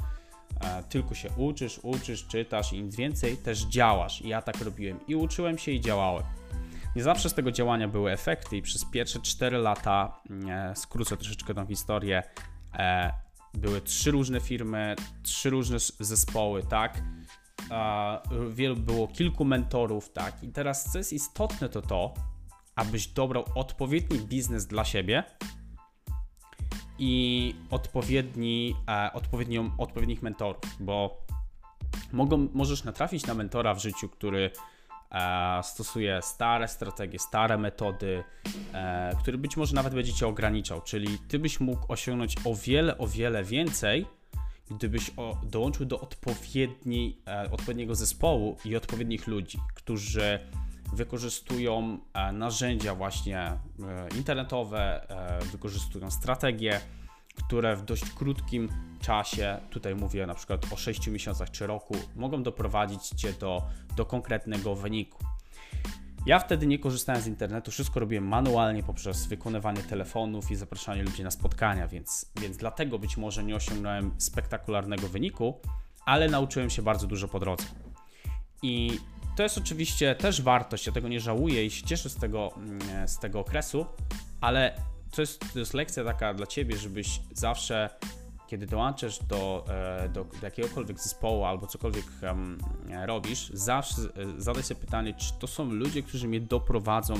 e, 0.61 0.83
tylko 0.83 1.15
się 1.15 1.29
uczysz, 1.37 1.79
uczysz, 1.83 2.27
czytasz 2.27 2.73
i 2.73 2.83
nic 2.83 2.95
więcej, 2.95 3.37
też 3.37 3.59
działasz. 3.65 4.21
I 4.21 4.27
ja 4.27 4.41
tak 4.41 4.61
robiłem 4.61 4.99
i 5.07 5.15
uczyłem 5.15 5.57
się 5.57 5.71
i 5.71 5.81
działałem. 5.81 6.23
Nie 6.95 7.03
zawsze 7.03 7.29
z 7.29 7.33
tego 7.33 7.51
działania 7.51 7.87
były 7.87 8.11
efekty 8.11 8.57
i 8.57 8.61
przez 8.61 8.85
pierwsze 8.85 9.19
4 9.19 9.57
lata, 9.57 10.19
mm, 10.29 10.75
skrócę 10.75 11.17
troszeczkę 11.17 11.53
tą 11.53 11.67
historię, 11.67 12.23
były 13.57 13.81
trzy 13.81 14.11
różne 14.11 14.39
firmy, 14.39 14.95
trzy 15.23 15.49
różne 15.49 15.77
zespoły, 15.99 16.63
tak? 16.63 17.03
Wielu, 18.49 18.75
było 18.75 19.07
kilku 19.07 19.45
mentorów, 19.45 20.09
tak? 20.09 20.43
I 20.43 20.51
teraz 20.51 20.91
co 20.91 20.97
jest 20.97 21.13
istotne 21.13 21.69
to 21.69 21.81
to, 21.81 22.13
abyś 22.75 23.07
dobrał 23.07 23.45
odpowiedni 23.55 24.19
biznes 24.19 24.67
dla 24.67 24.85
siebie 24.85 25.23
i 26.99 27.55
odpowiedni, 27.69 28.75
e, 28.89 29.13
odpowiednią, 29.13 29.71
odpowiednich 29.77 30.21
mentorów, 30.21 30.61
bo 30.79 31.25
mogą, 32.13 32.47
możesz 32.53 32.83
natrafić 32.83 33.25
na 33.25 33.33
mentora 33.33 33.73
w 33.73 33.79
życiu, 33.81 34.09
który 34.09 34.51
stosuje 35.63 36.21
stare 36.21 36.67
strategie, 36.67 37.19
stare 37.19 37.57
metody, 37.57 38.23
e, 38.73 39.11
który 39.19 39.37
być 39.37 39.57
może 39.57 39.75
nawet 39.75 39.93
będzie 39.93 40.13
cię 40.13 40.27
ograniczał, 40.27 40.81
czyli 40.81 41.19
ty 41.27 41.39
byś 41.39 41.59
mógł 41.59 41.93
osiągnąć 41.93 42.35
o 42.45 42.55
wiele, 42.55 42.97
o 42.97 43.07
wiele 43.07 43.43
więcej, 43.43 44.05
gdybyś 44.71 45.11
dołączył 45.43 45.85
do 45.85 45.99
odpowiedniej, 45.99 47.21
e, 47.27 47.51
odpowiedniego 47.51 47.95
zespołu 47.95 48.57
i 48.65 48.75
odpowiednich 48.75 49.27
ludzi, 49.27 49.57
którzy 49.75 50.39
wykorzystują 50.93 51.99
narzędzia 52.33 52.95
właśnie 52.95 53.51
internetowe, 54.17 55.07
wykorzystują 55.51 56.11
strategie, 56.11 56.81
które 57.35 57.75
w 57.75 57.85
dość 57.85 58.09
krótkim 58.09 58.69
czasie, 59.01 59.57
tutaj 59.69 59.95
mówię 59.95 60.25
na 60.25 60.35
przykład 60.35 60.73
o 60.73 60.77
6 60.77 61.07
miesiącach 61.07 61.51
czy 61.51 61.67
roku, 61.67 61.95
mogą 62.15 62.43
doprowadzić 62.43 63.07
Cię 63.07 63.33
do, 63.33 63.63
do 63.95 64.05
konkretnego 64.05 64.75
wyniku. 64.75 65.25
Ja 66.25 66.39
wtedy 66.39 66.67
nie 66.67 66.79
korzystałem 66.79 67.21
z 67.21 67.27
internetu, 67.27 67.71
wszystko 67.71 67.99
robiłem 67.99 68.27
manualnie 68.27 68.83
poprzez 68.83 69.25
wykonywanie 69.27 69.83
telefonów 69.83 70.51
i 70.51 70.55
zapraszanie 70.55 71.03
ludzi 71.03 71.23
na 71.23 71.31
spotkania, 71.31 71.87
więc, 71.87 72.31
więc 72.41 72.57
dlatego 72.57 72.99
być 72.99 73.17
może 73.17 73.43
nie 73.43 73.55
osiągnąłem 73.55 74.11
spektakularnego 74.17 75.07
wyniku, 75.07 75.59
ale 76.05 76.29
nauczyłem 76.29 76.69
się 76.69 76.81
bardzo 76.81 77.07
dużo 77.07 77.27
po 77.27 77.39
drodze. 77.39 77.65
I 78.61 78.99
to 79.35 79.43
jest 79.43 79.57
oczywiście 79.57 80.15
też 80.15 80.41
wartość, 80.41 80.87
ja 80.87 80.93
tego 80.93 81.07
nie 81.07 81.19
żałuję 81.19 81.65
i 81.65 81.71
się 81.71 81.85
cieszę 81.85 82.09
z 82.09 82.15
tego, 82.15 82.51
mm, 82.57 83.07
z 83.07 83.19
tego 83.19 83.39
okresu, 83.39 83.85
ale 84.41 84.75
to 85.15 85.21
jest, 85.21 85.53
to 85.53 85.59
jest 85.59 85.73
lekcja 85.73 86.03
taka 86.03 86.33
dla 86.33 86.47
ciebie, 86.47 86.77
żebyś 86.77 87.21
zawsze, 87.33 87.89
kiedy 88.47 88.65
dołączasz 88.65 89.19
do, 89.19 89.65
e, 89.69 90.09
do, 90.09 90.23
do 90.23 90.37
jakiegokolwiek 90.41 90.99
zespołu 90.99 91.45
albo 91.45 91.67
cokolwiek 91.67 92.05
um, 92.23 92.57
robisz, 93.05 93.49
zawsze 93.53 94.01
e, 94.01 94.41
zadaj 94.41 94.63
sobie 94.63 94.81
pytanie, 94.81 95.13
czy 95.13 95.33
to 95.39 95.47
są 95.47 95.71
ludzie, 95.71 96.03
którzy 96.03 96.27
mnie 96.27 96.41
doprowadzą 96.41 97.13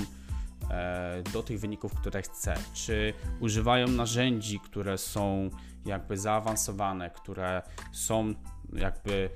e, 0.69 1.23
do 1.33 1.43
tych 1.43 1.59
wyników, 1.59 1.93
które 1.93 2.21
chcę, 2.21 2.55
czy 2.73 3.13
używają 3.39 3.87
narzędzi, 3.87 4.59
które 4.59 4.97
są 4.97 5.49
jakby 5.85 6.17
zaawansowane, 6.17 7.09
które 7.09 7.61
są 7.91 8.33
jakby, 8.73 9.29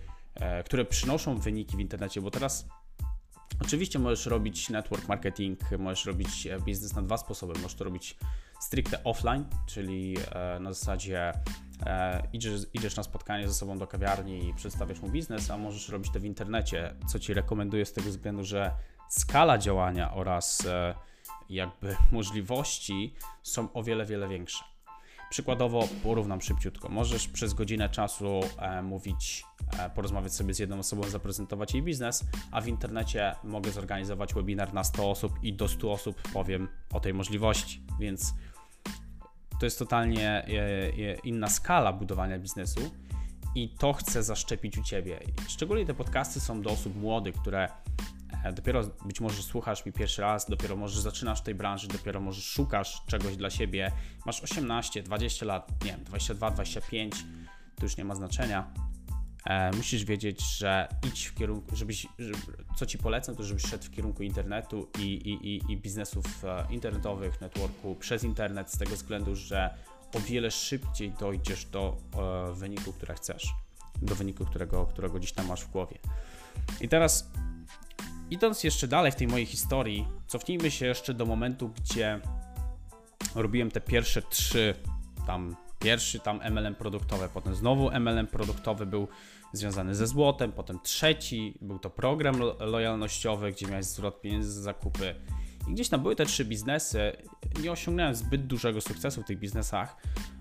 które 0.66 0.86
przynoszą 0.86 1.38
wyniki 1.38 1.78
w 1.78 1.80
internecie, 1.80 2.22
bo 2.22 2.32
teraz 2.32 2.66
Oczywiście 3.62 4.00
możesz 4.00 4.25
robić 4.25 4.70
network 4.70 5.08
marketing, 5.08 5.60
możesz 5.80 6.06
robić 6.06 6.48
biznes 6.66 6.96
na 6.96 7.01
dwa 7.01 7.18
sposoby. 7.18 7.54
Możesz 7.54 7.75
to 7.75 7.84
robić 7.84 8.18
stricte 8.60 9.04
offline, 9.04 9.46
czyli 9.66 10.16
e, 10.32 10.60
na 10.60 10.74
zasadzie 10.74 11.34
e, 11.86 12.24
idziesz, 12.34 12.62
idziesz 12.74 12.96
na 12.96 13.04
spotkanie 13.04 13.48
ze 13.48 13.54
sobą 13.54 13.78
do 13.78 13.88
kawiarni 13.88 14.50
i 14.50 14.54
przedstawiasz 14.54 15.01
mu 15.01 15.10
biznes, 15.10 15.51
a 15.51 15.58
możesz 15.58 15.89
robić 15.89 16.13
to 16.13 16.20
w 16.20 16.25
internecie, 16.25 16.96
co 17.08 17.20
Ci 17.20 17.34
rekomenduję 17.34 17.86
z 17.86 17.94
tego 17.94 18.10
względu, 18.10 18.44
że 18.44 18.72
skala 19.10 19.58
działania 19.58 20.13
oraz 20.13 20.66
e, 20.66 20.96
jakby 21.50 21.96
możliwości 22.12 23.16
są 23.44 23.74
o 23.74 23.84
wiele, 23.84 24.06
wiele 24.06 24.28
większe. 24.28 24.63
Przykładowo 25.29 25.88
porównam 26.03 26.41
szybciutko. 26.41 26.89
Możesz 26.89 27.27
przez 27.27 27.53
godzinę 27.53 27.89
czasu 27.89 28.39
e, 28.57 28.81
mówić, 28.81 29.43
e, 29.79 29.89
porozmawiać 29.89 30.33
sobie 30.33 30.53
z 30.53 30.59
jedną 30.59 30.79
osobą, 30.79 31.03
zaprezentować 31.03 31.74
jej 31.74 31.83
biznes, 31.83 32.25
a 32.51 32.62
w 32.62 32.67
internecie 32.67 33.36
mogę 33.43 33.71
zorganizować 33.71 34.33
webinar 34.33 34.74
na 34.74 34.83
100 34.83 35.12
osób 35.12 35.33
i 35.43 35.53
do 35.53 35.67
100 35.67 35.91
osób 35.91 36.21
powiem 36.33 36.67
o 36.93 37.00
tej 37.00 37.13
możliwości. 37.13 37.81
Więc 38.00 38.33
to 39.59 39.65
jest 39.65 39.79
totalnie 39.79 40.29
e, 40.29 40.48
e, 40.48 41.15
inna 41.24 41.48
skala 41.48 41.93
budowania 41.93 42.39
biznesu 42.39 42.91
i 43.55 43.69
to 43.69 43.93
chcę 43.93 44.24
zaszczepić 44.24 44.77
u 44.77 44.83
Ciebie. 44.83 45.19
Szczególnie 45.48 45.86
te 45.86 45.93
podcasty 45.93 46.39
są 46.39 46.62
do 46.62 46.69
osób 46.69 46.95
młodych, 46.95 47.36
które 47.36 47.69
dopiero 48.53 48.84
być 49.05 49.22
może 49.22 49.43
słuchasz 49.43 49.86
mi 49.86 49.91
pierwszy 49.91 50.22
raz, 50.22 50.50
dopiero 50.50 50.75
może 50.75 51.01
zaczynasz 51.01 51.39
w 51.39 51.43
tej 51.43 51.55
branży, 51.55 51.88
dopiero 51.88 52.19
może 52.19 52.41
szukasz 52.41 53.01
czegoś 53.08 53.38
dla 53.38 53.50
siebie, 53.50 53.91
masz 54.25 54.41
18, 54.41 55.03
20 55.03 55.46
lat, 55.46 55.72
nie 55.86 55.91
wiem, 55.91 56.03
22, 56.03 56.51
25, 56.51 57.15
to 57.75 57.86
już 57.86 57.98
nie 57.98 58.05
ma 58.05 58.15
znaczenia 58.15 58.74
e, 59.46 59.72
musisz 59.72 60.05
wiedzieć, 60.05 60.58
że 60.58 60.88
idź 61.08 61.25
w 61.25 61.34
kierunku, 61.34 61.75
żebyś, 61.75 62.08
żeby, 62.19 62.38
co 62.77 62.86
ci 62.86 62.98
polecam, 62.98 63.36
to 63.36 63.43
żebyś 63.43 63.63
szedł 63.63 63.84
w 63.84 63.91
kierunku 63.91 64.24
internetu 64.24 64.89
i, 65.00 65.01
i, 65.01 65.55
i, 65.55 65.72
i 65.72 65.77
biznesów 65.77 66.46
e, 66.46 66.65
internetowych, 66.69 67.41
networku 67.41 67.96
przez 67.96 68.24
internet, 68.24 68.72
z 68.72 68.77
tego 68.77 68.96
względu, 68.96 69.36
że 69.36 69.74
o 70.15 70.19
wiele 70.19 70.51
szybciej 70.51 71.12
dojdziesz 71.12 71.65
do 71.65 71.98
e, 72.50 72.53
wyniku, 72.53 72.93
który 72.93 73.13
chcesz, 73.13 73.48
do 74.01 74.15
wyniku, 74.15 74.46
którego, 74.46 74.86
którego 74.86 75.17
gdzieś 75.19 75.31
tam 75.31 75.48
masz 75.48 75.63
w 75.63 75.69
głowie. 75.69 75.98
I 76.81 76.89
teraz 76.89 77.31
idąc 78.31 78.63
jeszcze 78.63 78.88
dalej 78.88 79.12
w 79.12 79.15
tej 79.15 79.27
mojej 79.27 79.45
historii, 79.45 80.07
cofnijmy 80.27 80.71
się 80.71 80.86
jeszcze 80.86 81.13
do 81.13 81.25
momentu, 81.25 81.69
gdzie 81.69 82.19
robiłem 83.36 83.71
te 83.71 83.81
pierwsze 83.81 84.21
trzy, 84.21 84.75
tam 85.27 85.55
pierwszy 85.79 86.19
tam 86.19 86.39
MLM 86.51 86.75
produktowy, 86.75 87.29
potem 87.33 87.55
znowu 87.55 87.91
MLM 88.00 88.27
produktowy 88.27 88.86
był 88.86 89.07
związany 89.53 89.95
ze 89.95 90.07
złotem, 90.07 90.51
potem 90.51 90.79
trzeci 90.83 91.57
był 91.62 91.79
to 91.79 91.89
program 91.89 92.39
lo 92.39 92.55
lojalnościowy, 92.59 93.51
gdzie 93.51 93.67
miałeś 93.67 93.86
zwrot 93.86 94.21
pieniędzy 94.21 94.51
za 94.51 94.62
zakupy. 94.62 95.15
I 95.67 95.74
gdzieś 95.74 95.89
tam 95.89 96.01
były 96.01 96.15
te 96.15 96.25
trzy 96.25 96.45
biznesy. 96.45 97.12
Nie 97.62 97.71
osiągnąłem 97.71 98.15
zbyt 98.15 98.48
dużego 98.48 98.81
sukcesu 98.81 99.21
w 99.21 99.25
tych 99.25 99.39
biznesach. 99.39 99.98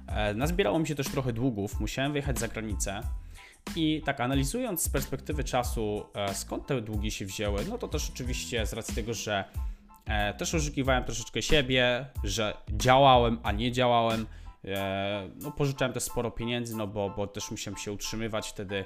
E, 0.07 0.35
nazbierało 0.35 0.79
mi 0.79 0.87
się 0.87 0.95
też 0.95 1.09
trochę 1.09 1.33
długów, 1.33 1.81
musiałem 1.81 2.13
wyjechać 2.13 2.39
za 2.39 2.49
granicę. 2.49 3.01
I 3.77 4.03
tak 4.05 4.21
analizując 4.21 4.83
z 4.83 4.89
perspektywy 4.89 5.45
czasu, 5.45 6.07
e, 6.15 6.35
skąd 6.35 6.67
te 6.67 6.81
długi 6.81 7.11
się 7.11 7.27
wzięły, 7.27 7.65
no 7.65 7.79
to 7.79 7.89
też 7.89 8.11
oczywiście 8.11 8.67
z 8.67 8.73
racji 8.73 8.95
tego, 8.95 9.15
że 9.15 9.45
e, 10.07 10.35
też 10.35 10.55
oszukiwałem 10.55 11.05
troszeczkę 11.05 11.43
siebie, 11.43 12.07
że 12.25 12.57
działałem, 12.69 13.39
a 13.43 13.53
nie 13.53 13.73
działałem. 13.73 14.27
No, 15.43 15.53
pożyczałem 15.53 15.95
też 15.95 16.03
sporo 16.03 16.31
pieniędzy, 16.31 16.77
no 16.77 16.87
bo, 16.87 17.11
bo 17.11 17.27
też 17.27 17.51
musiałem 17.51 17.79
się 17.79 17.93
utrzymywać 17.93 18.49
wtedy, 18.49 18.85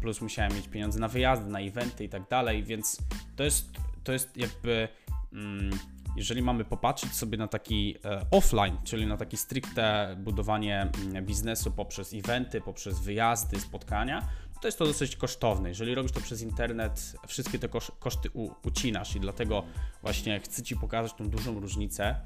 plus 0.00 0.20
musiałem 0.20 0.54
mieć 0.54 0.68
pieniądze 0.68 1.00
na 1.00 1.08
wyjazdy, 1.08 1.50
na 1.50 1.60
eventy 1.60 2.04
i 2.04 2.08
tak 2.08 2.28
dalej, 2.28 2.62
więc 2.64 2.98
to 3.36 3.44
jest, 3.44 3.70
to 4.04 4.12
jest 4.12 4.36
jakby 4.36 4.88
mm, 5.32 5.70
jeżeli 6.16 6.42
mamy 6.42 6.64
popatrzeć 6.64 7.12
sobie 7.12 7.38
na 7.38 7.48
taki 7.48 7.96
e, 8.04 8.26
offline, 8.30 8.76
czyli 8.84 9.06
na 9.06 9.16
taki 9.16 9.36
stricte 9.36 10.16
budowanie 10.18 10.90
mm, 11.06 11.24
biznesu 11.24 11.70
poprzez 11.70 12.14
eventy, 12.14 12.60
poprzez 12.60 13.00
wyjazdy, 13.00 13.60
spotkania, 13.60 14.28
to 14.60 14.68
jest 14.68 14.78
to 14.78 14.86
dosyć 14.86 15.16
kosztowne. 15.16 15.68
Jeżeli 15.68 15.94
robisz 15.94 16.12
to 16.12 16.20
przez 16.20 16.42
internet, 16.42 17.16
wszystkie 17.26 17.58
te 17.58 17.68
koszty 17.98 18.30
ucinasz 18.64 19.16
i 19.16 19.20
dlatego 19.20 19.62
właśnie 20.02 20.40
chcę 20.40 20.62
Ci 20.62 20.76
pokazać 20.76 21.12
tą 21.14 21.28
dużą 21.28 21.60
różnicę. 21.60 22.20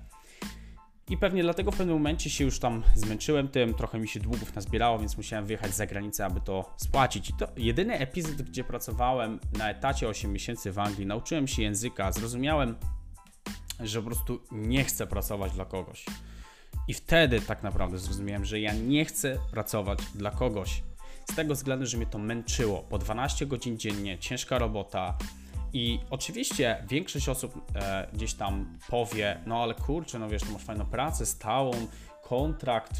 I 1.11 1.17
pewnie 1.17 1.43
dlatego 1.43 1.71
w 1.71 1.77
pewnym 1.77 1.97
momencie 1.97 2.31
się 2.31 2.45
już 2.45 2.59
tam 2.59 2.83
zmęczyłem 2.95 3.49
tym, 3.49 3.75
trochę 3.75 3.99
mi 3.99 4.09
się 4.09 4.21
długów 4.21 4.55
nazbierało, 4.55 4.99
więc 4.99 5.17
musiałem 5.17 5.47
wyjechać 5.47 5.75
za 5.75 5.87
granicę, 5.87 6.25
aby 6.25 6.41
to 6.41 6.75
spłacić. 6.77 7.31
I 7.31 7.33
to 7.33 7.49
jedyny 7.57 7.99
epizod, 7.99 8.43
gdzie 8.43 8.65
pracowałem 8.65 9.41
na 9.59 9.71
etacie 9.71 10.09
8 10.09 10.33
miesięcy 10.33 10.73
w 10.73 10.79
Anglii, 10.79 11.07
nauczyłem 11.07 11.49
się 11.49 11.63
języka, 11.63 12.13
zrozumiałem 12.13 12.77
że 13.83 14.01
po 14.01 14.07
prostu 14.07 14.41
nie 14.53 14.85
chcę 14.85 15.07
pracować 15.07 15.53
dla 15.53 15.65
kogoś. 15.65 16.05
I 16.89 16.95
wtedy 16.95 17.41
tak 17.41 17.63
naprawdę 17.63 17.99
zrozumiałem, 17.99 18.45
że 18.45 18.61
ja 18.61 18.75
nie 18.75 19.05
chcę 19.05 19.39
pracować 19.51 19.99
dla 20.15 20.31
kogoś. 20.31 20.83
Z 21.31 21.35
tego 21.35 21.55
względu, 21.55 21.87
że 21.87 21.97
mnie 21.97 22.07
to 22.07 22.19
męczyło. 22.19 22.83
Po 22.83 22.99
12 22.99 23.47
godzin 23.47 23.79
dziennie, 23.79 24.19
ciężka 24.19 24.59
robota. 24.59 25.19
I 25.73 25.99
oczywiście 26.11 26.85
większość 26.89 27.29
osób 27.29 27.55
e, 27.75 28.09
gdzieś 28.13 28.35
tam 28.35 28.79
powie, 28.89 29.41
no 29.47 29.63
ale 29.63 29.75
kurczę, 29.75 30.19
no 30.19 30.29
wiesz, 30.29 30.43
to 30.43 30.53
masz 30.53 30.65
fajną 30.65 30.87
pracę 30.87 31.27
stałą, 31.27 31.71
kontrakt, 32.23 32.93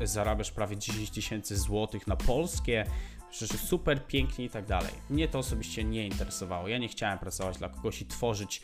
e, 0.00 0.06
zarabiasz 0.06 0.50
prawie 0.50 0.76
10 0.76 1.10
tysięcy 1.10 1.56
złotych 1.56 2.06
na 2.06 2.16
polskie, 2.16 2.86
przecież 3.30 3.60
super 3.60 4.06
pięknie 4.06 4.44
i 4.44 4.50
tak 4.50 4.66
dalej. 4.66 4.92
Mnie 5.10 5.28
to 5.28 5.38
osobiście 5.38 5.84
nie 5.84 6.06
interesowało. 6.06 6.68
Ja 6.68 6.78
nie 6.78 6.88
chciałem 6.88 7.18
pracować 7.18 7.58
dla 7.58 7.68
kogoś 7.68 8.02
i 8.02 8.06
tworzyć 8.06 8.62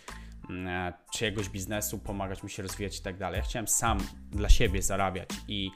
czyjegoś 1.13 1.49
biznesu, 1.49 1.99
pomagać 1.99 2.43
mu 2.43 2.49
się 2.49 2.63
rozwijać 2.63 2.99
i 2.99 3.03
tak 3.03 3.19
dalej. 3.19 3.39
Ja 3.39 3.45
chciałem 3.45 3.69
sam 3.69 3.99
dla 4.31 4.49
siebie 4.49 4.83
zarabiać 4.83 5.29
i, 5.49 5.71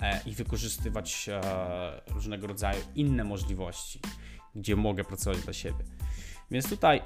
e, 0.00 0.20
i 0.26 0.32
wykorzystywać 0.32 1.28
e, 1.28 1.40
różnego 2.06 2.46
rodzaju 2.46 2.82
inne 2.94 3.24
możliwości, 3.24 4.00
gdzie 4.54 4.76
mogę 4.76 5.04
pracować 5.04 5.40
dla 5.40 5.52
siebie. 5.52 5.84
Więc 6.50 6.68
tutaj 6.68 7.02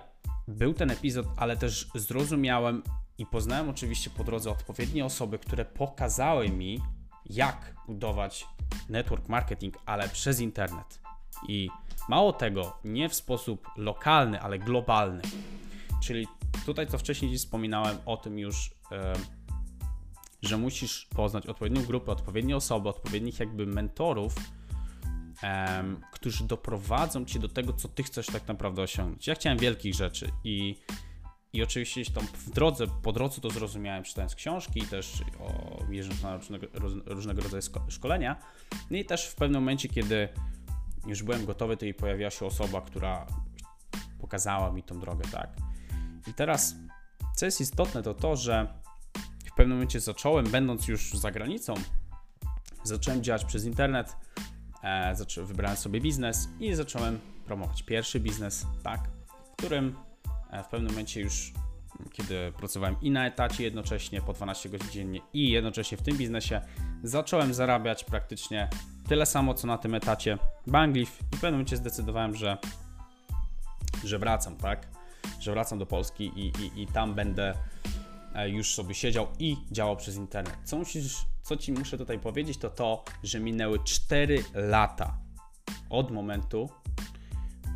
był 0.49 0.75
ten 0.75 0.91
epizod, 0.91 1.27
ale 1.37 1.57
też 1.57 1.89
zrozumiałem 1.95 2.83
i 3.19 3.27
poznałem 3.27 3.69
oczywiście 3.69 4.11
po 4.11 4.25
drodze 4.25 4.51
odpowiednie 4.51 5.05
osoby, 5.05 5.39
które 5.39 5.65
pokazały 5.65 6.49
mi, 6.49 6.81
jak 7.27 7.75
budować 7.87 8.47
network 8.89 9.29
marketing, 9.29 9.79
ale 9.87 10.09
przez 10.09 10.41
internet. 10.41 11.01
I 11.49 11.71
mało 12.09 12.33
tego, 12.33 12.79
nie 12.85 13.09
w 13.09 13.15
sposób 13.15 13.69
lokalny, 13.77 14.41
ale 14.41 14.59
globalny. 14.59 15.23
Czyli 16.03 16.27
tutaj, 16.67 16.87
co 16.87 16.99
wcześniej 16.99 17.31
dziś 17.31 17.41
wspominałem 17.41 17.97
o 18.07 18.17
tym 18.17 18.39
już, 18.39 18.75
że 20.43 20.57
musisz 20.57 21.07
poznać 21.17 21.47
odpowiednią 21.47 21.83
grupę, 21.83 22.13
odpowiednie 22.13 22.57
osoby, 22.57 22.89
odpowiednich 22.89 23.41
jakby 23.41 23.67
mentorów, 23.67 24.35
którzy 26.13 26.45
doprowadzą 26.45 27.25
cię 27.25 27.39
do 27.39 27.49
tego, 27.49 27.73
co 27.73 27.89
ty 27.89 28.03
chcesz 28.03 28.27
tak 28.27 28.49
naprawdę 28.49 28.83
osiągnąć. 28.83 29.27
Ja 29.27 29.35
chciałem 29.35 29.59
wielkich 29.59 29.95
rzeczy 29.95 30.31
i, 30.45 30.77
i 31.53 31.63
oczywiście 31.63 32.13
tam 32.13 32.27
w 32.27 32.51
drodze, 32.51 32.87
po 33.03 33.13
drodze 33.13 33.41
to 33.41 33.51
zrozumiałem, 33.51 34.05
czytając 34.05 34.35
książki, 34.35 34.83
też 34.83 35.23
o, 35.41 35.79
jeżdżąc 35.91 36.23
na 36.23 36.37
różnego, 36.37 36.67
różnego 37.07 37.43
rodzaju 37.43 37.63
szkolenia. 37.89 38.37
No 38.91 38.97
i 38.97 39.05
też 39.05 39.27
w 39.27 39.35
pewnym 39.35 39.63
momencie, 39.63 39.89
kiedy 39.89 40.29
już 41.07 41.23
byłem 41.23 41.47
gotowy, 41.47 41.77
to 41.77 41.87
i 41.87 41.95
pojawiła 41.95 42.31
się 42.31 42.47
osoba, 42.47 42.81
która 42.81 43.27
pokazała 44.19 44.73
mi 44.73 44.83
tą 44.83 45.01
drogę, 45.01 45.25
tak. 45.33 45.68
I 46.27 46.35
teraz, 46.35 46.75
co 47.37 47.47
jest 47.47 47.61
istotne, 47.61 48.03
to 48.03 48.15
to, 48.15 48.37
że 48.37 48.67
w 49.45 49.55
pewnym 49.55 49.77
momencie 49.77 50.01
zacząłem, 50.01 50.51
będąc 50.51 50.89
już 50.89 51.13
za 51.13 51.31
granicą, 51.31 51.75
zacząłem 52.83 53.23
działać 53.23 53.45
przez 53.45 53.65
internet, 53.65 54.17
e, 54.83 55.15
wybrałem 55.37 55.77
sobie 55.77 56.01
biznes 56.01 56.49
i 56.61 56.75
zacząłem 56.75 57.19
promować 57.47 57.83
pierwszy 57.83 58.21
biznes, 58.21 58.67
tak, 58.83 59.01
w 59.45 59.57
którym 59.57 59.97
e, 60.51 60.63
w 60.63 60.67
pewnym 60.67 60.91
momencie 60.91 61.21
już, 61.21 61.53
kiedy 62.13 62.53
pracowałem 62.59 62.97
i 63.01 63.11
na 63.11 63.27
etacie 63.27 63.65
jednocześnie 63.65 64.21
po 64.21 64.33
12 64.33 64.69
godzin 64.69 64.91
dziennie 64.91 65.21
i 65.33 65.51
jednocześnie 65.51 65.99
w 65.99 66.03
tym 66.03 66.17
biznesie, 66.17 66.61
zacząłem 67.03 67.55
zarabiać 67.55 68.05
praktycznie 68.05 68.69
tyle 69.09 69.27
samo, 69.27 69.55
co 69.55 69.67
na 69.67 69.79
tym 69.79 69.95
etacie 69.95 70.39
Banglif 70.67 71.21
i 71.21 71.25
w 71.37 71.41
pewnym 71.41 71.53
momencie 71.53 71.77
zdecydowałem, 71.77 72.35
że, 72.35 72.59
że 74.05 74.19
wracam, 74.19 74.57
tak 74.57 74.98
że 75.49 75.53
wracam 75.53 75.79
do 75.79 75.87
Polski 75.87 76.25
i, 76.25 76.47
i, 76.47 76.83
i 76.83 76.87
tam 76.87 77.15
będę 77.15 77.55
e, 78.35 78.51
już 78.51 78.75
sobie 78.75 78.95
siedział 78.95 79.27
i 79.39 79.57
działał 79.71 79.97
przez 79.97 80.17
internet. 80.17 80.57
Co, 80.65 80.79
musisz, 80.79 81.17
co 81.43 81.57
ci 81.57 81.73
muszę 81.73 81.99
tutaj 81.99 82.19
powiedzieć, 82.19 82.59
to 82.59 82.71
to, 82.71 83.05
że 83.23 83.41
minęły 83.41 83.79
4 83.85 84.45
lata 84.55 85.19
od 85.91 86.11
momentu, 86.11 86.71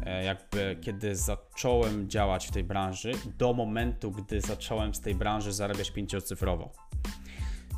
e, 0.07 0.25
jakby 0.25 0.79
kiedy 0.81 1.17
zacząłem 1.17 2.11
działać 2.11 2.47
w 2.47 2.51
tej 2.51 2.65
branży, 2.65 3.13
do 3.39 3.53
momentu, 3.53 4.11
gdy 4.11 4.41
zacząłem 4.41 4.95
z 4.95 5.01
tej 5.01 5.15
branży 5.15 5.53
zarabiać 5.53 5.91
pięciocyfrowo. 5.91 6.73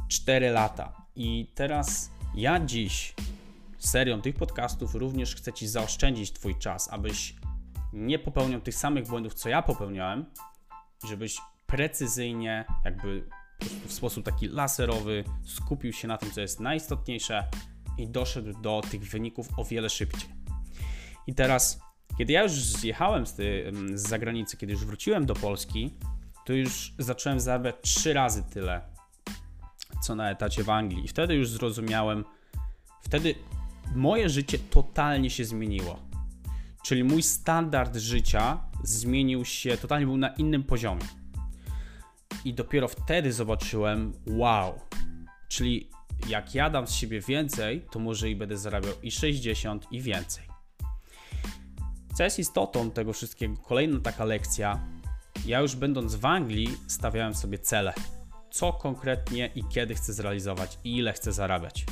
4 0.09 0.51
lata. 0.51 0.93
I 1.17 1.53
teraz 1.55 2.11
ja 2.35 2.61
dziś 2.61 3.15
serią 3.79 4.23
tych 4.23 4.35
podcastów 4.35 4.95
również 4.95 5.35
chcę 5.35 5.53
Ci 5.53 5.69
zaoszczędzić 5.69 6.33
Twój 6.33 6.59
czas, 6.59 6.89
abyś 6.93 7.35
nie 7.95 8.19
popełnią 8.19 8.61
tych 8.61 8.75
samych 8.75 9.07
błędów, 9.07 9.35
co 9.35 9.49
ja 9.49 9.63
popełniałem, 9.63 10.25
żebyś 11.09 11.39
precyzyjnie, 11.67 12.65
jakby 12.85 13.29
w 13.87 13.93
sposób 13.93 14.25
taki 14.25 14.49
laserowy 14.49 15.25
skupił 15.45 15.93
się 15.93 16.09
na 16.09 16.19
tym, 16.19 16.31
co 16.31 16.41
jest 16.41 16.61
najistotniejsze 16.61 17.49
i 17.99 18.09
doszedł 18.09 18.61
do 18.61 18.81
tych 18.91 19.11
wyników 19.11 19.49
o 19.57 19.65
wiele 19.65 19.91
szybciej. 19.91 20.31
I 21.27 21.35
teraz, 21.35 21.81
kiedy 22.19 22.33
ja 22.33 22.43
już 22.43 22.53
zjechałem 22.53 23.27
z, 23.27 23.35
ty, 23.35 23.73
z 23.95 24.09
zagranicy, 24.09 24.57
kiedy 24.57 24.73
już 24.73 24.85
wróciłem 24.85 25.27
do 25.27 25.35
Polski, 25.35 25.95
to 26.45 26.53
już 26.53 26.95
zacząłem 26.99 27.41
zarabiać 27.41 27.77
trzy 27.83 28.13
razy 28.13 28.43
tyle, 28.43 28.81
co 30.03 30.15
na 30.15 30.31
etacie 30.31 30.65
w 30.65 30.71
Anglii. 30.71 31.05
I 31.05 31.09
wtedy 31.09 31.35
już 31.35 31.49
zrozumiałem, 31.49 32.25
wtedy 33.03 33.35
moje 33.95 34.29
życie 34.29 34.59
totalnie 34.59 35.31
się 35.31 35.45
zmieniło. 35.45 35.99
Czyli 36.85 37.05
mój 37.05 37.23
standard 37.23 37.97
życia 37.97 38.61
zmienił 38.83 39.45
się, 39.45 39.77
totalnie 39.77 40.07
był 40.07 40.17
na 40.17 40.29
innym 40.29 40.63
poziomie. 40.63 41.05
I 42.45 42.55
dopiero 42.55 42.89
wtedy 42.89 43.33
zobaczyłem, 43.33 44.13
wow, 44.27 44.81
czyli 45.49 45.91
jak 46.29 46.55
ja 46.55 46.71
dam 46.71 46.87
z 46.87 46.93
siebie 46.93 47.21
więcej, 47.21 47.87
to 47.91 47.99
może 47.99 48.31
i 48.31 48.37
będę 48.37 48.59
zarabiał 48.59 48.93
i 49.03 49.11
60 49.11 49.87
i 49.93 50.01
więcej. 50.01 50.45
Co 52.15 52.25
jest 52.25 52.39
istotą 52.39 52.91
tego 52.91 53.13
wszystkiego, 53.13 53.57
kolejna 53.57 54.01
taka 54.01 54.25
lekcja, 54.25 54.81
ja 55.47 55.61
już 55.61 55.77
będąc 55.77 56.15
w 56.15 56.25
Anglii 56.25 56.69
stawiałem 56.87 57.35
sobie 57.35 57.59
cele. 57.59 57.93
Co 58.51 58.73
konkretnie 58.73 59.51
i 59.55 59.65
kiedy 59.65 59.95
chcę 59.95 60.13
zrealizować 60.13 60.79
i 60.85 60.97
ile 60.97 61.13
chcę 61.13 61.33
zarabiać. 61.33 61.87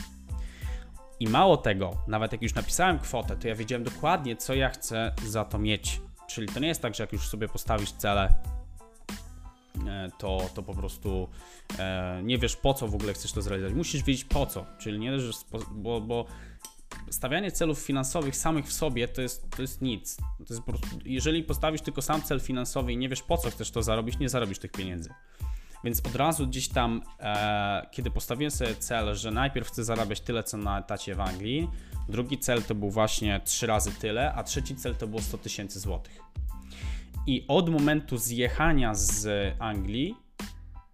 I 1.22 1.28
mało 1.28 1.56
tego, 1.56 1.96
nawet 2.08 2.32
jak 2.32 2.42
już 2.42 2.54
napisałem 2.54 2.98
kwotę, 2.98 3.36
to 3.36 3.48
ja 3.48 3.54
wiedziałem 3.54 3.84
dokładnie, 3.84 4.36
co 4.36 4.54
ja 4.54 4.70
chcę 4.70 5.12
za 5.26 5.44
to 5.44 5.58
mieć. 5.58 6.00
Czyli 6.26 6.48
to 6.48 6.60
nie 6.60 6.68
jest 6.68 6.82
tak, 6.82 6.94
że 6.94 7.02
jak 7.02 7.12
już 7.12 7.28
sobie 7.28 7.48
postawisz 7.48 7.92
cele, 7.92 8.34
e, 9.86 10.10
to, 10.18 10.50
to 10.54 10.62
po 10.62 10.74
prostu 10.74 11.28
e, 11.78 12.20
nie 12.24 12.38
wiesz 12.38 12.56
po 12.56 12.74
co 12.74 12.88
w 12.88 12.94
ogóle 12.94 13.12
chcesz 13.14 13.32
to 13.32 13.42
zrealizować. 13.42 13.76
Musisz 13.76 14.02
wiedzieć 14.02 14.24
po 14.24 14.46
co, 14.46 14.66
czyli 14.78 14.98
nie, 14.98 15.20
że 15.20 15.32
bo, 15.70 16.00
bo 16.00 16.26
stawianie 17.10 17.52
celów 17.52 17.78
finansowych 17.78 18.36
samych 18.36 18.66
w 18.66 18.72
sobie 18.72 19.08
to 19.08 19.22
jest, 19.22 19.50
to 19.50 19.62
jest 19.62 19.82
nic. 19.82 20.16
To 20.16 20.54
jest 20.54 20.62
prostu, 20.62 20.86
jeżeli 21.04 21.42
postawisz 21.42 21.80
tylko 21.80 22.02
sam 22.02 22.22
cel 22.22 22.40
finansowy 22.40 22.92
i 22.92 22.96
nie 22.96 23.08
wiesz 23.08 23.22
po 23.22 23.38
co 23.38 23.50
chcesz 23.50 23.70
to 23.70 23.82
zarobić, 23.82 24.18
nie 24.18 24.28
zarobisz 24.28 24.58
tych 24.58 24.72
pieniędzy. 24.72 25.10
Więc 25.84 26.06
od 26.06 26.16
razu 26.16 26.46
gdzieś 26.46 26.68
tam, 26.68 27.02
e, 27.20 27.86
kiedy 27.90 28.10
postawiłem 28.10 28.50
sobie 28.50 28.74
cel, 28.74 29.14
że 29.14 29.30
najpierw 29.30 29.68
chcę 29.68 29.84
zarabiać 29.84 30.20
tyle, 30.20 30.44
co 30.44 30.56
na 30.56 30.78
etacie 30.78 31.14
w 31.14 31.20
Anglii, 31.20 31.68
drugi 32.08 32.38
cel 32.38 32.62
to 32.62 32.74
był 32.74 32.90
właśnie 32.90 33.40
trzy 33.44 33.66
razy 33.66 33.90
tyle, 33.92 34.32
a 34.32 34.42
trzeci 34.42 34.76
cel 34.76 34.94
to 34.94 35.06
było 35.06 35.22
100 35.22 35.38
tysięcy 35.38 35.80
złotych. 35.80 36.20
I 37.26 37.44
od 37.48 37.68
momentu 37.68 38.18
zjechania 38.18 38.94
z 38.94 39.54
Anglii, 39.58 40.16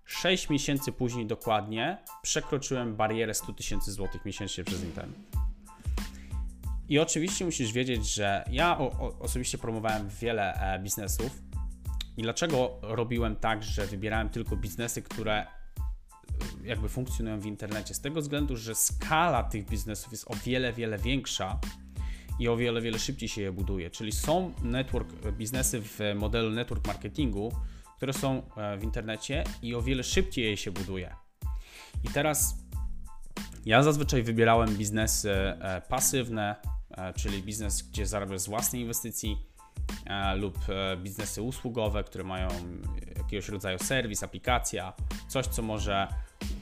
6 0.04 0.50
miesięcy 0.50 0.92
później 0.92 1.26
dokładnie, 1.26 1.98
przekroczyłem 2.22 2.96
barierę 2.96 3.34
100 3.34 3.52
tysięcy 3.52 3.92
złotych 3.92 4.24
miesięcznie 4.24 4.64
przez 4.64 4.84
internet. 4.84 5.18
I 6.88 6.98
oczywiście 6.98 7.44
musisz 7.44 7.72
wiedzieć, 7.72 8.14
że 8.14 8.44
ja 8.50 8.78
o, 8.78 8.90
o, 8.90 9.18
osobiście 9.18 9.58
promowałem 9.58 10.08
wiele 10.08 10.54
e, 10.54 10.78
biznesów. 10.78 11.47
I 12.18 12.22
dlaczego 12.22 12.78
robiłem 12.82 13.36
tak, 13.36 13.62
że 13.62 13.86
wybierałem 13.86 14.28
tylko 14.28 14.56
biznesy, 14.56 15.02
które 15.02 15.34
e, 15.34 15.46
jakby 16.64 16.88
funkcjonują 16.88 17.40
w 17.40 17.46
internecie? 17.46 17.94
Z 17.94 18.00
tego 18.00 18.20
względu, 18.20 18.56
że 18.56 18.74
skala 18.74 19.42
tych 19.42 19.66
biznesów 19.66 20.12
jest 20.12 20.30
o 20.30 20.34
wiele, 20.44 20.72
wiele 20.72 20.98
większa 20.98 21.60
i 22.38 22.48
o 22.48 22.56
wiele, 22.56 22.80
wiele 22.80 22.98
szybciej 22.98 23.28
się 23.28 23.42
je 23.42 23.52
buduje. 23.52 23.90
Czyli 23.90 24.12
są 24.12 24.54
network, 24.62 25.08
biznesy 25.32 25.80
w 25.82 25.98
modelu 26.16 26.50
network 26.50 26.86
marketingu, 26.86 27.52
które 27.96 28.12
są 28.12 28.42
e, 28.56 28.78
w 28.78 28.82
internecie 28.82 29.44
i 29.62 29.74
o 29.74 29.82
wiele 29.82 30.04
szybciej 30.04 30.44
je 30.44 30.56
się 30.56 30.70
buduje. 30.70 31.16
I 32.04 32.08
teraz 32.08 32.54
ja 33.66 33.82
zazwyczaj 33.82 34.22
wybierałem 34.22 34.76
biznesy 34.76 35.30
e, 35.30 35.82
pasywne, 35.88 36.56
e, 36.90 37.12
czyli 37.12 37.42
biznes, 37.42 37.82
gdzie 37.82 38.06
zarabiasz 38.06 38.40
z 38.40 38.46
własnej 38.46 38.82
inwestycji 38.82 39.47
lub 40.36 40.58
biznesy 41.02 41.42
usługowe, 41.42 42.04
które 42.04 42.24
mają 42.24 42.48
jakiegoś 43.16 43.48
rodzaju 43.48 43.78
serwis, 43.78 44.22
aplikacja, 44.22 44.92
coś, 45.28 45.46
co 45.46 45.62
może, 45.62 46.08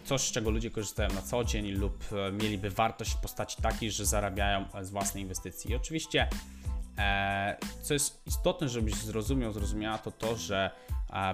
coś, 0.04 0.20
z 0.20 0.32
czego 0.32 0.50
ludzie 0.50 0.70
korzystają 0.70 1.08
na 1.14 1.22
co 1.22 1.44
dzień 1.44 1.68
lub 1.68 2.04
mieliby 2.32 2.70
wartość 2.70 3.12
w 3.12 3.16
postaci 3.16 3.62
takiej, 3.62 3.90
że 3.90 4.06
zarabiają 4.06 4.64
z 4.82 4.90
własnej 4.90 5.22
inwestycji. 5.22 5.70
I 5.70 5.74
oczywiście, 5.74 6.28
co 7.82 7.94
jest 7.94 8.26
istotne, 8.26 8.68
żebyś 8.68 8.94
zrozumiał, 8.94 9.52
zrozumiała, 9.52 9.98
to 9.98 10.10
to, 10.10 10.36
że 10.36 10.70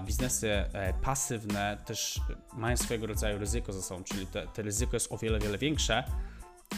biznesy 0.06 0.50
e, 0.50 0.94
pasywne 1.02 1.78
też 1.86 2.20
mają 2.52 2.76
swojego 2.76 3.06
rodzaju 3.06 3.38
ryzyko 3.38 3.72
ze 3.72 3.82
sobą, 3.82 4.04
czyli 4.04 4.26
te, 4.26 4.46
te 4.46 4.62
ryzyko 4.62 4.96
jest 4.96 5.12
o 5.12 5.18
wiele, 5.18 5.38
wiele 5.38 5.58
większe 5.58 6.04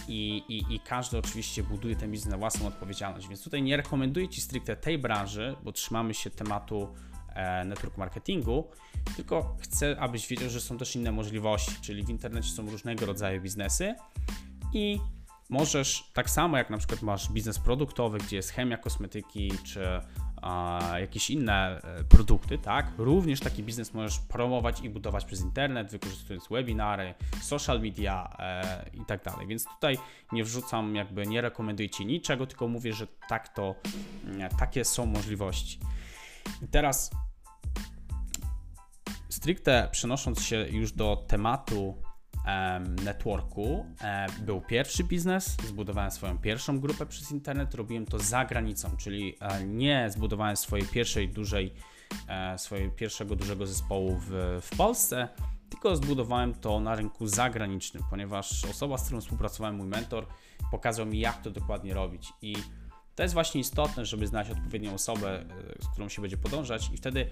i, 0.09 0.43
i, 0.49 0.75
i 0.75 0.81
każdy 0.81 1.19
oczywiście 1.19 1.63
buduje 1.63 1.97
ten 1.97 2.11
biznes 2.11 2.31
na 2.31 2.39
własną 2.39 2.67
odpowiedzialność, 2.67 3.29
więc 3.29 3.45
tutaj 3.45 3.63
nie 3.63 3.77
rekomenduję 3.77 4.29
Ci 4.29 4.41
stricte 4.41 4.77
tej 4.77 4.99
branży, 4.99 5.57
bo 5.63 5.73
trzymamy 5.73 6.15
się 6.15 6.31
tematu 6.31 6.89
e, 7.35 7.65
network 7.65 7.97
marketingu, 7.97 8.71
tylko 9.17 9.57
chcę, 9.61 9.97
abyś 10.01 10.29
wiedział, 10.29 10.51
że 10.51 10.61
są 10.61 10.79
też 10.79 10.97
inne 10.97 11.13
możliwości, 11.13 11.73
czyli 11.81 12.03
w 12.03 12.11
internecie 12.11 12.49
są 12.49 12.71
różnego 12.71 13.07
rodzaju 13.07 13.41
biznesy 13.41 13.95
i 14.73 15.01
możesz, 15.49 16.11
tak 16.15 16.31
samo 16.31 16.59
jak 16.59 16.71
na 16.71 16.79
przykład 16.79 17.03
masz 17.03 17.33
biznes 17.33 17.59
produktowy, 17.59 18.19
gdzie 18.19 18.37
jest 18.37 18.51
chemia, 18.51 18.77
kosmetyki 18.77 19.53
czy 19.65 20.01
jakieś 21.01 21.31
inne 21.31 21.81
e, 21.83 22.05
produkty, 22.05 22.59
tak? 22.59 22.93
Również 22.99 23.41
taki 23.41 23.63
biznes 23.63 23.95
możesz 23.95 24.19
promować 24.19 24.81
i 24.81 24.91
budować 24.91 25.25
przez 25.25 25.41
internet, 25.41 25.91
wykorzystując 25.91 26.49
webinary, 26.49 27.15
social 27.43 27.81
media 27.81 28.37
e, 28.39 28.91
i 28.95 29.05
tak 29.07 29.25
dalej. 29.25 29.47
Więc 29.47 29.65
tutaj 29.65 29.99
nie 30.33 30.45
wrzucam, 30.45 30.95
jakby 30.95 31.27
nie 31.27 31.41
rekomenduję 31.41 31.91
Ci 31.91 32.07
niczego, 32.07 32.47
tylko 32.47 32.69
mówię, 32.69 32.93
że 32.93 33.07
tak 33.29 33.49
to, 33.49 33.75
mm, 34.25 34.51
takie 34.59 34.85
są 34.85 35.07
możliwości. 35.07 35.79
I 36.63 36.69
teraz 36.69 37.11
stricte 39.29 39.89
przenosząc 39.93 40.43
się 40.43 40.57
już 40.57 40.93
do 40.93 41.25
tematu 41.29 42.03
networku. 43.05 43.87
E, 44.01 44.27
był 44.41 44.61
pierwszy 44.61 45.05
biznes, 45.05 45.57
zbudowałem 45.67 46.11
swoją 46.11 46.39
pierwszą 46.39 46.81
grupę 46.81 47.07
przez 47.07 47.31
internet, 47.31 47.75
robiłem 47.75 48.07
to 48.07 48.19
za 48.19 48.45
granicą, 48.45 48.97
czyli 48.97 49.37
e, 49.41 49.65
nie 49.65 50.11
zbudowałem 50.11 50.57
swojej 50.57 50.87
pierwszej 50.87 51.29
dużej, 51.29 51.75
e, 52.29 52.59
swojego 52.59 52.95
pierwszego 52.95 53.37
dużego 53.37 53.67
zespołu 53.67 54.21
w, 54.21 54.61
w 54.63 54.77
Polsce, 54.77 55.29
tylko 55.71 55.97
zbudowałem 55.97 56.55
to 56.55 56.81
na 56.81 56.95
rynku 56.95 57.27
zagranicznym, 57.27 58.03
ponieważ 58.11 58.65
osoba, 58.65 58.99
z 58.99 59.05
którą 59.05 59.21
współpracowałem, 59.21 59.77
mój 59.77 59.87
mentor, 59.87 60.27
pokazał 60.71 61.07
mi, 61.07 61.21
jak 61.21 61.43
to 61.43 61.51
dokładnie 61.51 61.95
robić. 61.95 62.33
I 62.43 62.57
to 63.15 63.23
jest 63.23 63.35
właśnie 63.35 63.61
istotne, 63.61 64.07
żeby 64.07 64.27
znaleźć 64.27 64.53
odpowiednią 64.53 64.95
osobę, 64.95 65.45
z 65.81 65.89
którą 65.89 66.09
się 66.09 66.23
będzie 66.23 66.37
podążać, 66.37 66.91
i 66.95 66.97
wtedy 66.97 67.31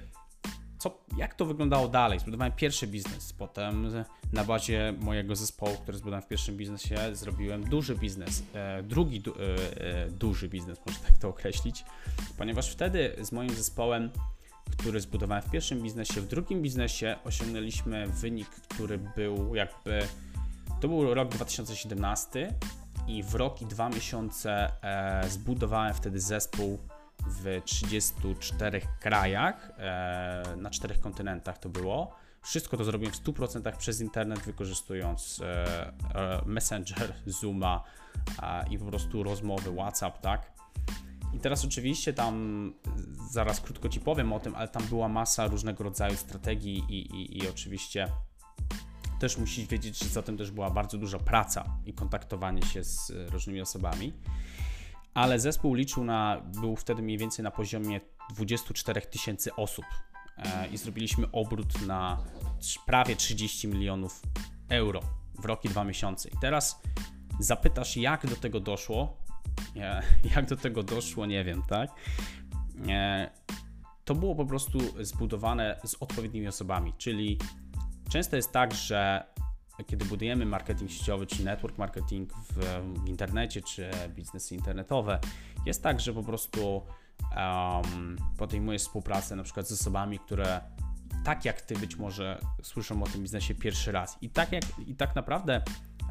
co, 0.82 0.98
jak 1.16 1.34
to 1.34 1.44
wyglądało 1.44 1.88
dalej? 1.88 2.18
Zbudowałem 2.18 2.52
pierwszy 2.52 2.86
biznes, 2.86 3.32
potem 3.32 3.90
na 4.32 4.44
bazie 4.44 4.94
mojego 5.00 5.36
zespołu, 5.36 5.76
który 5.82 5.98
zbudowałem 5.98 6.22
w 6.22 6.28
pierwszym 6.28 6.56
biznesie, 6.56 6.96
zrobiłem 7.12 7.64
duży 7.64 7.96
biznes, 7.96 8.42
e, 8.54 8.82
drugi 8.82 9.20
du, 9.20 9.34
e, 9.34 9.36
e, 10.04 10.10
duży 10.10 10.48
biznes, 10.48 10.78
można 10.86 11.06
tak 11.06 11.18
to 11.18 11.28
określić, 11.28 11.84
ponieważ 12.38 12.70
wtedy 12.70 13.16
z 13.20 13.32
moim 13.32 13.50
zespołem, 13.50 14.10
który 14.78 15.00
zbudowałem 15.00 15.42
w 15.42 15.50
pierwszym 15.50 15.82
biznesie, 15.82 16.20
w 16.20 16.26
drugim 16.26 16.62
biznesie 16.62 17.16
osiągnęliśmy 17.24 18.06
wynik, 18.06 18.48
który 18.48 18.98
był 18.98 19.54
jakby, 19.54 20.06
to 20.80 20.88
był 20.88 21.14
rok 21.14 21.28
2017 21.28 22.54
i 23.08 23.22
w 23.22 23.34
rok 23.34 23.62
i 23.62 23.66
dwa 23.66 23.88
miesiące 23.88 24.72
zbudowałem 25.28 25.94
wtedy 25.94 26.20
zespół 26.20 26.78
w 27.26 27.62
34 27.64 28.80
krajach, 29.00 29.70
e, 29.78 30.56
na 30.56 30.70
czterech 30.70 31.00
kontynentach 31.00 31.58
to 31.58 31.68
było. 31.68 32.16
Wszystko 32.42 32.76
to 32.76 32.84
zrobiłem 32.84 33.14
w 33.14 33.24
100% 33.24 33.76
przez 33.76 34.00
internet, 34.00 34.40
wykorzystując 34.40 35.40
e, 35.44 35.92
e, 36.14 36.42
Messenger, 36.46 37.14
Zooma 37.40 37.84
i 38.70 38.78
po 38.78 38.84
prostu 38.84 39.22
rozmowy, 39.22 39.72
WhatsApp, 39.72 40.20
tak? 40.20 40.52
I 41.34 41.38
teraz 41.38 41.64
oczywiście 41.64 42.12
tam, 42.12 42.74
zaraz 43.30 43.60
krótko 43.60 43.88
Ci 43.88 44.00
powiem 44.00 44.32
o 44.32 44.40
tym, 44.40 44.54
ale 44.54 44.68
tam 44.68 44.82
była 44.82 45.08
masa 45.08 45.46
różnego 45.46 45.84
rodzaju 45.84 46.16
strategii 46.16 46.84
i, 46.88 47.16
i, 47.16 47.38
i 47.38 47.48
oczywiście 47.48 48.08
też 49.22 49.38
musisz 49.38 49.66
wiedzieć, 49.66 49.98
że 49.98 50.08
za 50.08 50.22
tym 50.22 50.38
też 50.38 50.50
była 50.50 50.70
bardzo 50.70 50.98
duża 50.98 51.18
praca 51.18 51.64
i 51.86 51.92
kontaktowanie 51.92 52.62
się 52.62 52.84
z 52.84 53.12
różnymi 53.30 53.60
osobami 53.60 54.12
ale 55.14 55.40
zespół 55.40 55.74
liczył 55.74 56.04
na, 56.04 56.42
był 56.60 56.76
wtedy 56.76 57.02
mniej 57.02 57.18
więcej 57.18 57.42
na 57.42 57.50
poziomie 57.50 58.00
24 58.34 59.00
tysięcy 59.00 59.54
osób 59.54 59.84
e, 60.36 60.68
i 60.68 60.76
zrobiliśmy 60.76 61.26
obrót 61.32 61.86
na 61.86 62.18
prawie 62.86 63.16
30 63.16 63.68
milionów 63.68 64.22
euro 64.68 65.00
w 65.38 65.44
rok 65.44 65.64
i 65.64 65.68
dwa 65.68 65.84
miesiące. 65.84 66.28
I 66.28 66.32
teraz 66.40 66.82
zapytasz, 67.38 67.96
jak 67.96 68.26
do 68.26 68.36
tego 68.36 68.60
doszło? 68.60 69.16
Jak 70.36 70.46
do 70.46 70.56
tego 70.56 70.82
doszło, 70.82 71.26
nie 71.26 71.44
wiem, 71.44 71.62
tak? 71.68 71.90
E, 72.88 73.30
to 74.04 74.14
było 74.14 74.34
po 74.34 74.46
prostu 74.46 74.78
zbudowane 75.04 75.80
z 75.84 75.94
odpowiednimi 76.00 76.48
osobami, 76.48 76.92
czyli 76.98 77.38
często 78.10 78.36
jest 78.36 78.52
tak, 78.52 78.74
że 78.74 79.24
kiedy 79.86 80.04
budujemy 80.04 80.46
marketing 80.46 80.90
sieciowy, 80.90 81.26
czy 81.26 81.44
network 81.44 81.78
marketing 81.78 82.32
w, 82.34 82.82
w 83.04 83.08
internecie, 83.08 83.62
czy 83.62 83.90
biznesy 84.08 84.54
internetowe, 84.54 85.18
jest 85.66 85.82
tak, 85.82 86.00
że 86.00 86.12
po 86.12 86.22
prostu 86.22 86.82
um, 87.36 88.16
podejmujesz 88.38 88.82
współpracę 88.82 89.36
na 89.36 89.42
przykład 89.42 89.68
z 89.68 89.72
osobami, 89.72 90.18
które 90.18 90.60
tak 91.24 91.44
jak 91.44 91.60
ty 91.60 91.78
być 91.78 91.96
może 91.96 92.40
słyszą 92.62 93.02
o 93.02 93.06
tym 93.06 93.22
biznesie 93.22 93.54
pierwszy 93.54 93.92
raz. 93.92 94.18
I 94.20 94.30
tak, 94.30 94.52
jak, 94.52 94.64
i 94.86 94.94
tak 94.94 95.14
naprawdę 95.16 95.62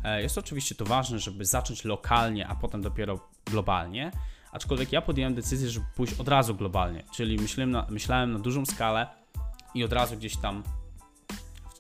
e, 0.04 0.22
jest 0.22 0.38
oczywiście 0.38 0.76
to 0.76 0.86
ważne, 0.86 1.20
żeby 1.20 1.46
zacząć 1.46 1.86
lokalnie, 1.86 2.48
a 2.48 2.56
potem 2.56 2.82
dopiero 2.82 3.30
globalnie. 3.46 4.12
Aczkolwiek 4.52 4.92
ja 4.92 5.02
podjąłem 5.02 5.36
decyzję, 5.36 5.70
żeby 5.70 5.86
pójść 5.96 6.20
od 6.20 6.28
razu 6.28 6.56
globalnie, 6.56 7.04
czyli 7.14 7.38
myślałem 7.38 7.72
na, 7.72 7.88
myślałem 7.90 8.34
na 8.34 8.40
dużą 8.40 8.66
skalę 8.66 9.08
i 9.74 9.84
od 9.84 9.94
razu 9.94 10.18
gdzieś 10.18 10.38
tam 10.38 10.64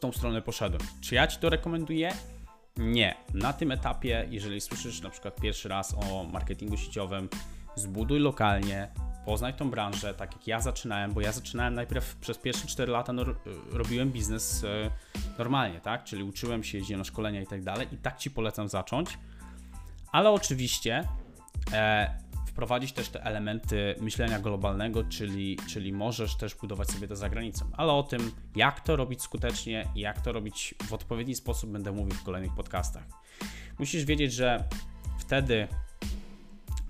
tą 0.01 0.11
stronę 0.11 0.41
poszedłem. 0.41 0.81
Czy 1.01 1.15
ja 1.15 1.27
Ci 1.27 1.37
to 1.37 1.49
rekomenduję? 1.49 2.13
Nie. 2.77 3.15
Na 3.33 3.53
tym 3.53 3.71
etapie, 3.71 4.27
jeżeli 4.29 4.61
słyszysz 4.61 5.01
na 5.01 5.09
przykład 5.09 5.41
pierwszy 5.41 5.69
raz 5.69 5.95
o 5.97 6.23
marketingu 6.23 6.77
sieciowym, 6.77 7.29
zbuduj 7.75 8.19
lokalnie, 8.19 8.87
poznaj 9.25 9.53
tą 9.53 9.69
branżę, 9.69 10.13
tak 10.13 10.33
jak 10.33 10.47
ja 10.47 10.61
zaczynałem, 10.61 11.13
bo 11.13 11.21
ja 11.21 11.31
zaczynałem 11.31 11.73
najpierw 11.73 12.15
przez 12.15 12.37
pierwsze 12.37 12.67
4 12.67 12.91
lata 12.91 13.13
no, 13.13 13.25
robiłem 13.71 14.11
biznes 14.11 14.63
e, 14.63 14.91
normalnie, 15.37 15.81
tak? 15.81 16.03
Czyli 16.03 16.23
uczyłem 16.23 16.63
się, 16.63 16.77
jeździłem 16.77 16.99
na 16.99 17.05
szkolenia 17.05 17.41
i 17.41 17.47
tak 17.47 17.63
dalej 17.63 17.87
i 17.91 17.97
tak 17.97 18.17
Ci 18.17 18.31
polecam 18.31 18.69
zacząć. 18.69 19.17
Ale 20.11 20.31
oczywiście 20.31 21.07
e, 21.73 22.17
wprowadzić 22.51 22.93
też 22.93 23.09
te 23.09 23.23
elementy 23.23 23.95
myślenia 24.01 24.39
globalnego, 24.39 25.03
czyli, 25.03 25.57
czyli 25.69 25.93
możesz 25.93 26.35
też 26.35 26.55
budować 26.55 26.89
sobie 26.89 27.07
to 27.07 27.15
za 27.15 27.29
granicą. 27.29 27.65
Ale 27.77 27.91
o 27.93 28.03
tym, 28.03 28.31
jak 28.55 28.81
to 28.81 28.95
robić 28.95 29.21
skutecznie 29.21 29.87
i 29.95 29.99
jak 29.99 30.21
to 30.21 30.31
robić 30.31 30.75
w 30.83 30.93
odpowiedni 30.93 31.35
sposób, 31.35 31.69
będę 31.69 31.91
mówił 31.91 32.15
w 32.15 32.23
kolejnych 32.23 32.55
podcastach. 32.55 33.03
Musisz 33.79 34.05
wiedzieć, 34.05 34.33
że 34.33 34.63
wtedy, 35.17 35.67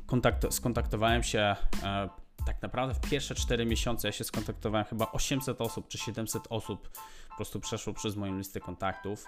kontakt, 0.06 0.54
skontaktowałem 0.54 1.24
się 1.24 1.56
e, 1.84 2.10
tak 2.46 2.62
naprawdę 2.62 2.96
w 2.96 3.10
pierwsze 3.10 3.36
4 3.36 3.66
miesiące 3.66 4.08
ja 4.08 4.12
się 4.12 4.24
skontaktowałem 4.24 4.86
chyba 4.86 5.12
800 5.12 5.62
osób 5.62 5.88
czy 5.88 5.98
700 5.98 6.44
osób 6.50 6.90
po 7.30 7.36
prostu 7.36 7.60
przeszło 7.60 7.94
przez 7.94 8.16
moją 8.16 8.38
listę 8.38 8.60
kontaktów. 8.60 9.26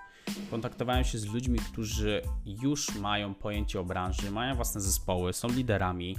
Kontaktowałem 0.52 1.04
się 1.04 1.18
z 1.18 1.26
ludźmi, 1.26 1.60
którzy 1.60 2.22
już 2.46 2.96
mają 2.96 3.34
pojęcie 3.34 3.80
o 3.80 3.84
branży, 3.84 4.32
mają 4.32 4.56
własne 4.56 4.82
zespoły, 4.82 5.34
są 5.34 5.48
liderami. 5.48 6.18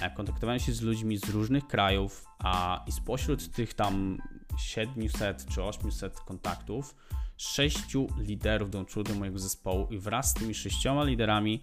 E, 0.00 0.10
kontaktowałem 0.10 0.60
się 0.60 0.72
z 0.72 0.80
ludźmi 0.80 1.16
z 1.18 1.28
różnych 1.28 1.66
krajów, 1.66 2.26
a 2.38 2.84
i 2.86 2.92
spośród 2.92 3.52
tych 3.52 3.74
tam 3.74 4.18
700 4.58 5.46
czy 5.46 5.62
800 5.62 6.20
kontaktów, 6.20 6.94
sześciu 7.36 8.06
liderów 8.18 8.70
dołączyło 8.70 9.04
do 9.04 9.14
mojego 9.14 9.38
zespołu 9.38 9.86
i 9.90 9.98
wraz 9.98 10.30
z 10.30 10.34
tymi 10.34 10.54
sześcioma 10.54 11.04
liderami 11.04 11.62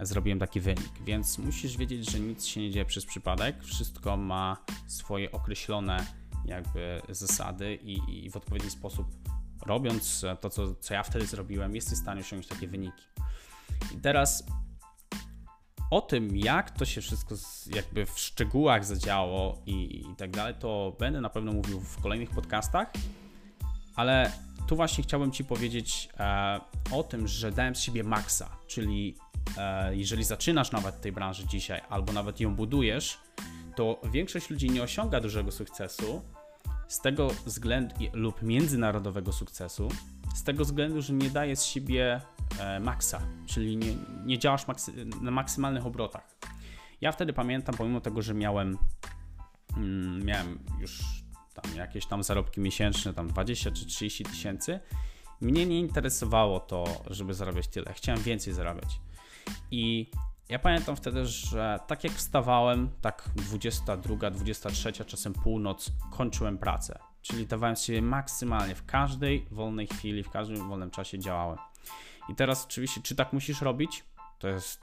zrobiłem 0.00 0.38
taki 0.38 0.60
wynik. 0.60 0.92
Więc 1.04 1.38
musisz 1.38 1.76
wiedzieć, 1.76 2.10
że 2.10 2.20
nic 2.20 2.46
się 2.46 2.60
nie 2.60 2.70
dzieje 2.70 2.84
przez 2.84 3.06
przypadek, 3.06 3.64
wszystko 3.64 4.16
ma 4.16 4.56
swoje 4.86 5.32
określone 5.32 6.06
jakby 6.44 7.02
zasady 7.08 7.74
i, 7.74 8.24
i 8.24 8.30
w 8.30 8.36
odpowiedni 8.36 8.70
sposób 8.70 9.06
robiąc 9.66 10.24
to, 10.40 10.50
co, 10.50 10.74
co 10.74 10.94
ja 10.94 11.02
wtedy 11.02 11.26
zrobiłem, 11.26 11.74
jesteś 11.74 11.98
w 11.98 12.02
stanie 12.02 12.20
osiągnąć 12.20 12.46
takie 12.46 12.68
wyniki. 12.68 13.04
I 13.94 13.98
teraz 13.98 14.44
o 15.90 16.00
tym, 16.00 16.36
jak 16.36 16.70
to 16.70 16.84
się 16.84 17.00
wszystko 17.00 17.34
jakby 17.74 18.06
w 18.06 18.18
szczegółach 18.18 18.84
zadziało 18.84 19.62
i, 19.66 20.00
i 20.12 20.16
tak 20.16 20.30
dalej, 20.30 20.54
to 20.58 20.96
będę 20.98 21.20
na 21.20 21.30
pewno 21.30 21.52
mówił 21.52 21.80
w 21.80 22.02
kolejnych 22.02 22.30
podcastach, 22.30 22.92
ale 23.96 24.32
tu 24.66 24.76
właśnie 24.76 25.04
chciałbym 25.04 25.32
Ci 25.32 25.44
powiedzieć 25.44 26.08
e, 26.18 26.60
o 26.92 27.02
tym, 27.02 27.28
że 27.28 27.52
dałem 27.52 27.76
z 27.76 27.80
siebie 27.80 28.04
maksa, 28.04 28.56
czyli 28.66 29.16
e, 29.56 29.96
jeżeli 29.96 30.24
zaczynasz 30.24 30.72
nawet 30.72 31.00
tej 31.00 31.12
branży 31.12 31.46
dzisiaj, 31.46 31.80
albo 31.88 32.12
nawet 32.12 32.40
ją 32.40 32.54
budujesz, 32.54 33.18
to 33.76 34.00
większość 34.12 34.50
ludzi 34.50 34.70
nie 34.70 34.82
osiąga 34.82 35.20
dużego 35.20 35.52
sukcesu 35.52 36.22
z 36.88 37.00
tego 37.00 37.28
względu 37.46 37.94
lub 38.12 38.42
międzynarodowego 38.42 39.32
sukcesu, 39.32 39.88
z 40.34 40.42
tego 40.42 40.64
względu, 40.64 41.02
że 41.02 41.12
nie 41.12 41.30
daje 41.30 41.56
z 41.56 41.64
siebie 41.64 42.20
e, 42.58 42.80
maksa, 42.80 43.20
czyli 43.46 43.76
nie, 43.76 43.94
nie 44.24 44.38
działasz 44.38 44.66
maksy, 44.66 44.92
na 45.22 45.30
maksymalnych 45.30 45.86
obrotach. 45.86 46.36
Ja 47.00 47.12
wtedy 47.12 47.32
pamiętam, 47.32 47.74
pomimo 47.74 48.00
tego, 48.00 48.22
że 48.22 48.34
miałem, 48.34 48.78
mm, 49.76 50.24
miałem 50.24 50.58
już 50.80 51.00
tam 51.62 51.76
jakieś 51.76 52.06
tam 52.06 52.22
zarobki 52.22 52.60
miesięczne, 52.60 53.14
tam 53.14 53.28
20 53.28 53.70
czy 53.70 53.86
30 53.86 54.24
tysięcy, 54.24 54.80
mnie 55.40 55.66
nie 55.66 55.80
interesowało 55.80 56.60
to, 56.60 56.84
żeby 57.10 57.34
zarabiać 57.34 57.68
tyle. 57.68 57.92
Chciałem 57.92 58.22
więcej 58.22 58.52
zarabiać. 58.52 59.00
I 59.70 60.10
ja 60.48 60.58
pamiętam 60.58 60.96
wtedy, 60.96 61.26
że 61.26 61.80
tak 61.86 62.04
jak 62.04 62.12
wstawałem, 62.12 62.90
tak 63.00 63.30
22, 63.34 64.30
23, 64.30 64.92
czasem 64.92 65.32
północ, 65.32 65.92
kończyłem 66.10 66.58
pracę. 66.58 66.98
Czyli 67.22 67.46
dawałem 67.46 67.76
sobie 67.76 68.02
maksymalnie 68.02 68.74
w 68.74 68.86
każdej 68.86 69.46
wolnej 69.50 69.86
chwili, 69.86 70.22
w 70.22 70.30
każdym 70.30 70.68
wolnym 70.68 70.90
czasie 70.90 71.18
działałem. 71.18 71.58
I 72.28 72.34
teraz 72.34 72.64
oczywiście, 72.64 73.00
czy 73.02 73.14
tak 73.14 73.32
musisz 73.32 73.60
robić? 73.60 74.04
To 74.38 74.48
jest 74.48 74.80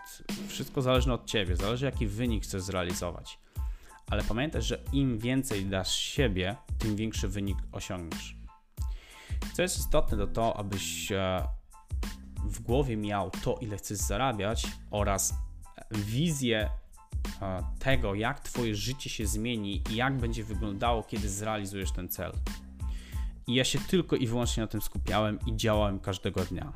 wszystko 0.47 0.81
zależne 0.81 1.13
od 1.13 1.25
ciebie, 1.25 1.55
zależy 1.55 1.85
jaki 1.85 2.07
wynik 2.07 2.43
chcesz 2.43 2.61
zrealizować. 2.61 3.39
Ale 4.09 4.23
pamiętaj, 4.23 4.61
że 4.61 4.79
im 4.93 5.19
więcej 5.19 5.65
dasz 5.65 5.95
siebie, 5.95 6.55
tym 6.79 6.95
większy 6.95 7.27
wynik 7.27 7.57
osiągniesz. 7.71 8.35
Co 9.53 9.61
jest 9.61 9.79
istotne, 9.79 10.17
to 10.17 10.27
to, 10.27 10.57
abyś 10.57 11.11
e, 11.11 11.47
w 12.43 12.61
głowie 12.61 12.97
miał 12.97 13.31
to, 13.31 13.57
ile 13.61 13.77
chcesz 13.77 13.97
zarabiać 13.97 14.67
oraz 14.91 15.33
wizję 15.91 16.69
e, 17.41 17.63
tego, 17.79 18.15
jak 18.15 18.39
Twoje 18.39 18.75
życie 18.75 19.09
się 19.09 19.27
zmieni 19.27 19.83
i 19.91 19.95
jak 19.95 20.17
będzie 20.17 20.43
wyglądało, 20.43 21.03
kiedy 21.03 21.29
zrealizujesz 21.29 21.91
ten 21.91 22.09
cel. 22.09 22.31
I 23.47 23.53
ja 23.53 23.63
się 23.63 23.79
tylko 23.79 24.15
i 24.15 24.27
wyłącznie 24.27 24.61
na 24.61 24.67
tym 24.67 24.81
skupiałem 24.81 25.39
i 25.45 25.55
działałem 25.55 25.99
każdego 25.99 26.45
dnia. 26.45 26.73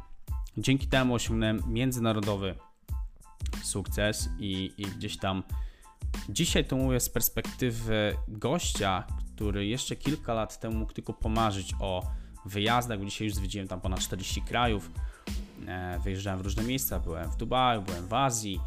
Dzięki 0.57 0.87
temu 0.87 1.13
osiągnąłem 1.13 1.63
międzynarodowy 1.67 2.55
sukces 3.63 4.29
i, 4.39 4.73
i 4.77 4.83
gdzieś 4.83 5.17
tam 5.17 5.43
dzisiaj 6.29 6.65
to 6.65 6.75
mówię 6.75 6.99
z 6.99 7.09
perspektywy 7.09 8.15
gościa, 8.27 9.03
który 9.35 9.67
jeszcze 9.67 9.95
kilka 9.95 10.33
lat 10.33 10.59
temu 10.59 10.75
mógł 10.75 10.93
tylko 10.93 11.13
pomarzyć 11.13 11.73
o 11.79 12.03
wyjazdach, 12.45 12.99
bo 12.99 13.05
dzisiaj 13.05 13.27
już 13.27 13.35
zwiedziłem 13.35 13.67
tam 13.67 13.81
ponad 13.81 13.99
40 13.99 14.41
krajów, 14.41 14.91
e, 15.67 15.99
wyjeżdżałem 16.03 16.39
w 16.39 16.43
różne 16.43 16.63
miejsca, 16.63 16.99
byłem 16.99 17.31
w 17.31 17.37
Dubaju, 17.37 17.81
byłem 17.81 18.07
w 18.07 18.13
Azji, 18.13 18.59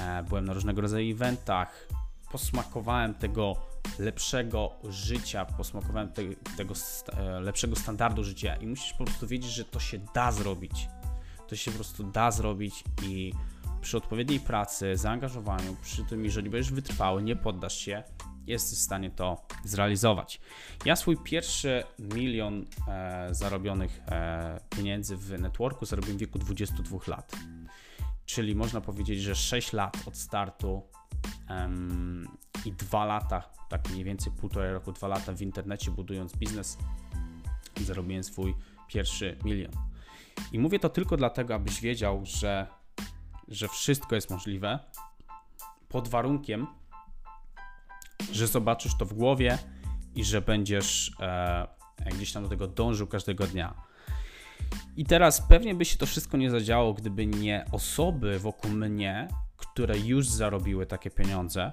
E, 0.00 0.22
byłem 0.22 0.44
na 0.44 0.52
różnego 0.52 0.80
rodzaju 0.80 1.14
eventach, 1.14 1.88
posmakowałem 2.32 3.14
tego 3.14 3.56
lepszego 3.98 4.70
życia, 4.88 5.44
posmakowałem 5.44 6.12
te, 6.12 6.22
tego 6.56 6.74
st 6.74 7.08
e, 7.08 7.40
lepszego 7.40 7.76
standardu 7.76 8.24
życia. 8.24 8.56
I 8.56 8.66
musisz 8.66 8.92
po 8.92 9.04
prostu 9.04 9.26
wiedzieć, 9.26 9.50
że 9.50 9.64
to 9.64 9.80
się 9.80 9.98
da 10.14 10.32
zrobić. 10.32 10.88
To 11.48 11.56
się 11.56 11.70
po 11.70 11.74
prostu 11.74 12.04
da 12.04 12.30
zrobić 12.30 12.84
i 13.02 13.32
przy 13.82 13.96
odpowiedniej 13.96 14.40
pracy, 14.40 14.96
zaangażowaniu, 14.96 15.76
przy 15.82 16.04
tym, 16.04 16.24
jeżeli 16.24 16.50
będziesz 16.50 16.72
wytrwały, 16.72 17.22
nie 17.22 17.36
poddasz 17.36 17.76
się, 17.76 18.02
jesteś 18.46 18.78
w 18.78 18.82
stanie 18.82 19.10
to 19.10 19.46
zrealizować. 19.64 20.40
Ja 20.84 20.96
swój 20.96 21.16
pierwszy 21.16 21.84
milion 21.98 22.66
e, 22.88 23.28
zarobionych 23.30 24.00
e, 24.08 24.60
pieniędzy 24.70 25.16
w 25.16 25.40
networku 25.40 25.86
zarobiłem 25.86 26.16
w 26.16 26.20
wieku 26.20 26.38
22 26.38 26.98
lat 27.06 27.36
czyli 28.26 28.54
można 28.54 28.80
powiedzieć, 28.80 29.22
że 29.22 29.34
6 29.34 29.72
lat 29.72 29.96
od 30.06 30.16
startu 30.16 30.82
um, 31.50 32.28
i 32.64 32.72
2 32.72 33.04
lata, 33.04 33.50
tak 33.68 33.90
mniej 33.90 34.04
więcej 34.04 34.32
półtorej 34.40 34.72
roku, 34.72 34.92
2 34.92 35.08
lata 35.08 35.32
w 35.32 35.42
internecie 35.42 35.90
budując 35.90 36.36
biznes, 36.36 36.78
zarobiłem 37.80 38.24
swój 38.24 38.54
pierwszy 38.88 39.38
milion. 39.44 39.72
I 40.52 40.58
mówię 40.58 40.78
to 40.78 40.88
tylko 40.88 41.16
dlatego, 41.16 41.54
abyś 41.54 41.80
wiedział, 41.80 42.20
że, 42.24 42.66
że 43.52 43.68
wszystko 43.68 44.14
jest 44.14 44.30
możliwe 44.30 44.78
pod 45.88 46.08
warunkiem, 46.08 46.66
że 48.32 48.46
zobaczysz 48.46 48.96
to 48.98 49.06
w 49.06 49.12
głowie 49.14 49.58
i 50.14 50.24
że 50.24 50.42
będziesz 50.42 51.12
e, 51.20 51.66
gdzieś 52.14 52.32
tam 52.32 52.42
do 52.42 52.48
tego 52.48 52.68
dążył 52.68 53.06
każdego 53.06 53.46
dnia. 53.46 53.74
I 54.96 55.04
teraz 55.04 55.40
pewnie 55.40 55.74
by 55.74 55.84
się 55.84 55.98
to 55.98 56.06
wszystko 56.06 56.36
nie 56.36 56.50
zadziało, 56.50 56.94
gdyby 56.94 57.26
nie 57.26 57.64
osoby 57.72 58.38
wokół 58.38 58.70
mnie, 58.70 59.28
które 59.56 59.98
już 59.98 60.28
zarobiły 60.28 60.86
takie 60.86 61.10
pieniądze, 61.10 61.72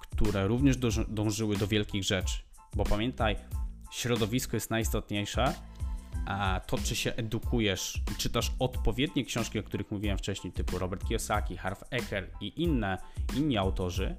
które 0.00 0.46
również 0.46 0.76
dążyły 1.08 1.56
do 1.56 1.66
wielkich 1.66 2.04
rzeczy. 2.04 2.42
Bo 2.74 2.84
pamiętaj, 2.84 3.36
środowisko 3.90 4.56
jest 4.56 4.70
najistotniejsze, 4.70 5.54
to, 6.66 6.78
czy 6.78 6.96
się 6.96 7.14
edukujesz 7.14 8.02
i 8.12 8.14
czytasz 8.16 8.52
odpowiednie 8.58 9.24
książki, 9.24 9.58
o 9.58 9.62
których 9.62 9.90
mówiłem 9.90 10.18
wcześniej, 10.18 10.52
typu 10.52 10.78
Robert 10.78 11.08
Kiyosaki, 11.08 11.56
Harv 11.56 11.78
Eker 11.90 12.30
i 12.40 12.62
inne, 12.62 12.98
inni 13.36 13.58
autorzy, 13.58 14.16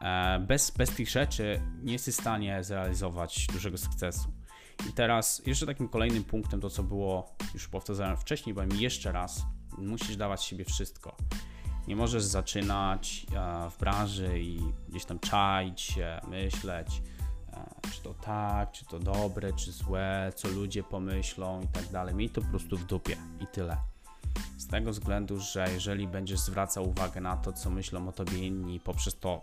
e, 0.00 0.38
bez, 0.38 0.70
bez 0.70 0.90
tych 0.90 1.10
rzeczy 1.10 1.60
nie 1.82 1.92
jesteś 1.92 2.14
w 2.14 2.20
stanie 2.20 2.64
zrealizować 2.64 3.46
dużego 3.46 3.78
sukcesu. 3.78 4.32
I 4.88 4.92
teraz 4.92 5.42
jeszcze 5.46 5.66
takim 5.66 5.88
kolejnym 5.88 6.24
punktem, 6.24 6.60
to 6.60 6.70
co 6.70 6.82
było, 6.82 7.36
już 7.54 7.68
powtarzałem 7.68 8.16
wcześniej, 8.16 8.54
powiem 8.54 8.80
jeszcze 8.80 9.12
raz, 9.12 9.42
musisz 9.78 10.16
dawać 10.16 10.44
siebie 10.44 10.64
wszystko. 10.64 11.16
Nie 11.88 11.96
możesz 11.96 12.22
zaczynać 12.22 13.26
e, 13.34 13.70
w 13.70 13.78
branży 13.78 14.40
i 14.40 14.60
gdzieś 14.88 15.04
tam 15.04 15.18
czaić 15.18 15.80
się, 15.80 16.20
myśleć, 16.28 17.02
czy 17.92 18.02
to 18.02 18.14
tak, 18.14 18.72
czy 18.72 18.84
to 18.84 18.98
dobre, 18.98 19.52
czy 19.52 19.72
złe, 19.72 20.32
co 20.36 20.48
ludzie 20.48 20.82
pomyślą 20.82 21.62
i 21.62 21.68
tak 21.68 21.88
dalej. 21.88 22.14
Miej 22.14 22.30
to 22.30 22.40
po 22.40 22.48
prostu 22.48 22.76
w 22.76 22.86
dupie 22.86 23.16
i 23.40 23.46
tyle. 23.46 23.76
Z 24.58 24.66
tego 24.66 24.90
względu, 24.90 25.40
że 25.40 25.66
jeżeli 25.72 26.08
będziesz 26.08 26.40
zwracał 26.40 26.88
uwagę 26.88 27.20
na 27.20 27.36
to, 27.36 27.52
co 27.52 27.70
myślą 27.70 28.08
o 28.08 28.12
tobie 28.12 28.38
inni, 28.38 28.80
poprzez 28.80 29.18
to 29.18 29.42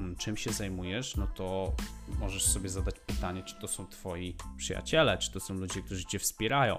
Hmm, 0.00 0.16
czym 0.16 0.36
się 0.36 0.52
zajmujesz, 0.52 1.16
no 1.16 1.26
to 1.26 1.72
możesz 2.18 2.46
sobie 2.46 2.68
zadać 2.68 2.94
pytanie, 3.06 3.42
czy 3.42 3.54
to 3.54 3.68
są 3.68 3.86
Twoi 3.86 4.36
przyjaciele, 4.56 5.18
czy 5.18 5.32
to 5.32 5.40
są 5.40 5.54
ludzie, 5.54 5.82
którzy 5.82 6.04
Cię 6.04 6.18
wspierają. 6.18 6.78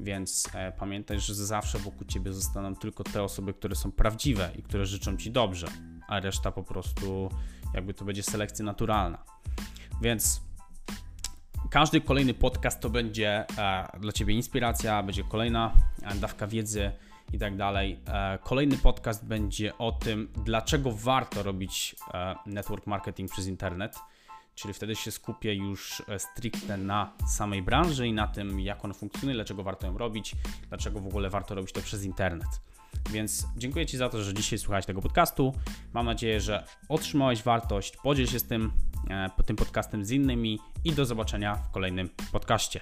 Więc 0.00 0.48
e, 0.54 0.72
pamiętaj, 0.72 1.20
że 1.20 1.34
zawsze 1.34 1.78
wokół 1.78 2.06
Ciebie 2.06 2.32
zostaną 2.32 2.76
tylko 2.76 3.04
te 3.04 3.22
osoby, 3.22 3.54
które 3.54 3.74
są 3.74 3.92
prawdziwe 3.92 4.50
i 4.58 4.62
które 4.62 4.86
życzą 4.86 5.16
Ci 5.16 5.30
dobrze, 5.30 5.66
a 6.08 6.20
reszta 6.20 6.52
po 6.52 6.62
prostu 6.62 7.30
jakby 7.74 7.94
to 7.94 8.04
będzie 8.04 8.22
selekcja 8.22 8.64
naturalna. 8.64 9.18
Więc 10.00 10.40
każdy 11.70 12.00
kolejny 12.00 12.34
podcast 12.34 12.80
to 12.80 12.90
będzie 12.90 13.44
e, 13.58 13.98
dla 14.00 14.12
Ciebie 14.12 14.34
inspiracja, 14.34 15.02
będzie 15.02 15.24
kolejna 15.24 15.72
e, 16.02 16.14
dawka 16.14 16.46
wiedzy 16.46 16.92
i 17.32 17.38
tak 17.38 17.56
dalej. 17.56 18.00
E, 18.06 18.38
kolejny 18.42 18.76
podcast 18.76 19.26
będzie 19.26 19.78
o 19.78 19.92
tym, 19.92 20.32
dlaczego 20.44 20.92
warto 20.92 21.42
robić 21.42 21.96
network 22.46 22.86
marketing 22.86 23.30
przez 23.30 23.46
internet. 23.46 23.96
Czyli 24.54 24.74
wtedy 24.74 24.96
się 24.96 25.10
skupię 25.10 25.54
już 25.54 26.02
stricte 26.18 26.76
na 26.76 27.12
samej 27.26 27.62
branży 27.62 28.08
i 28.08 28.12
na 28.12 28.26
tym, 28.26 28.60
jak 28.60 28.84
on 28.84 28.94
funkcjonuje, 28.94 29.34
dlaczego 29.34 29.62
warto 29.62 29.86
ją 29.86 29.98
robić, 29.98 30.36
dlaczego 30.68 31.00
w 31.00 31.06
ogóle 31.06 31.30
warto 31.30 31.54
robić 31.54 31.72
to 31.72 31.80
przez 31.80 32.04
internet. 32.04 32.48
Więc 33.10 33.46
dziękuję 33.56 33.86
Ci 33.86 33.96
za 33.96 34.08
to, 34.08 34.22
że 34.22 34.34
dzisiaj 34.34 34.58
słuchałeś 34.58 34.86
tego 34.86 35.02
podcastu. 35.02 35.54
Mam 35.92 36.06
nadzieję, 36.06 36.40
że 36.40 36.64
otrzymałeś 36.88 37.42
wartość. 37.42 37.96
Podziel 38.02 38.26
się 38.26 38.38
z 38.38 38.44
tym, 38.44 38.72
e, 39.10 39.30
tym 39.46 39.56
podcastem 39.56 40.04
z 40.04 40.10
innymi 40.10 40.58
i 40.84 40.92
do 40.92 41.04
zobaczenia 41.04 41.54
w 41.54 41.70
kolejnym 41.70 42.10
podcaście. 42.32 42.80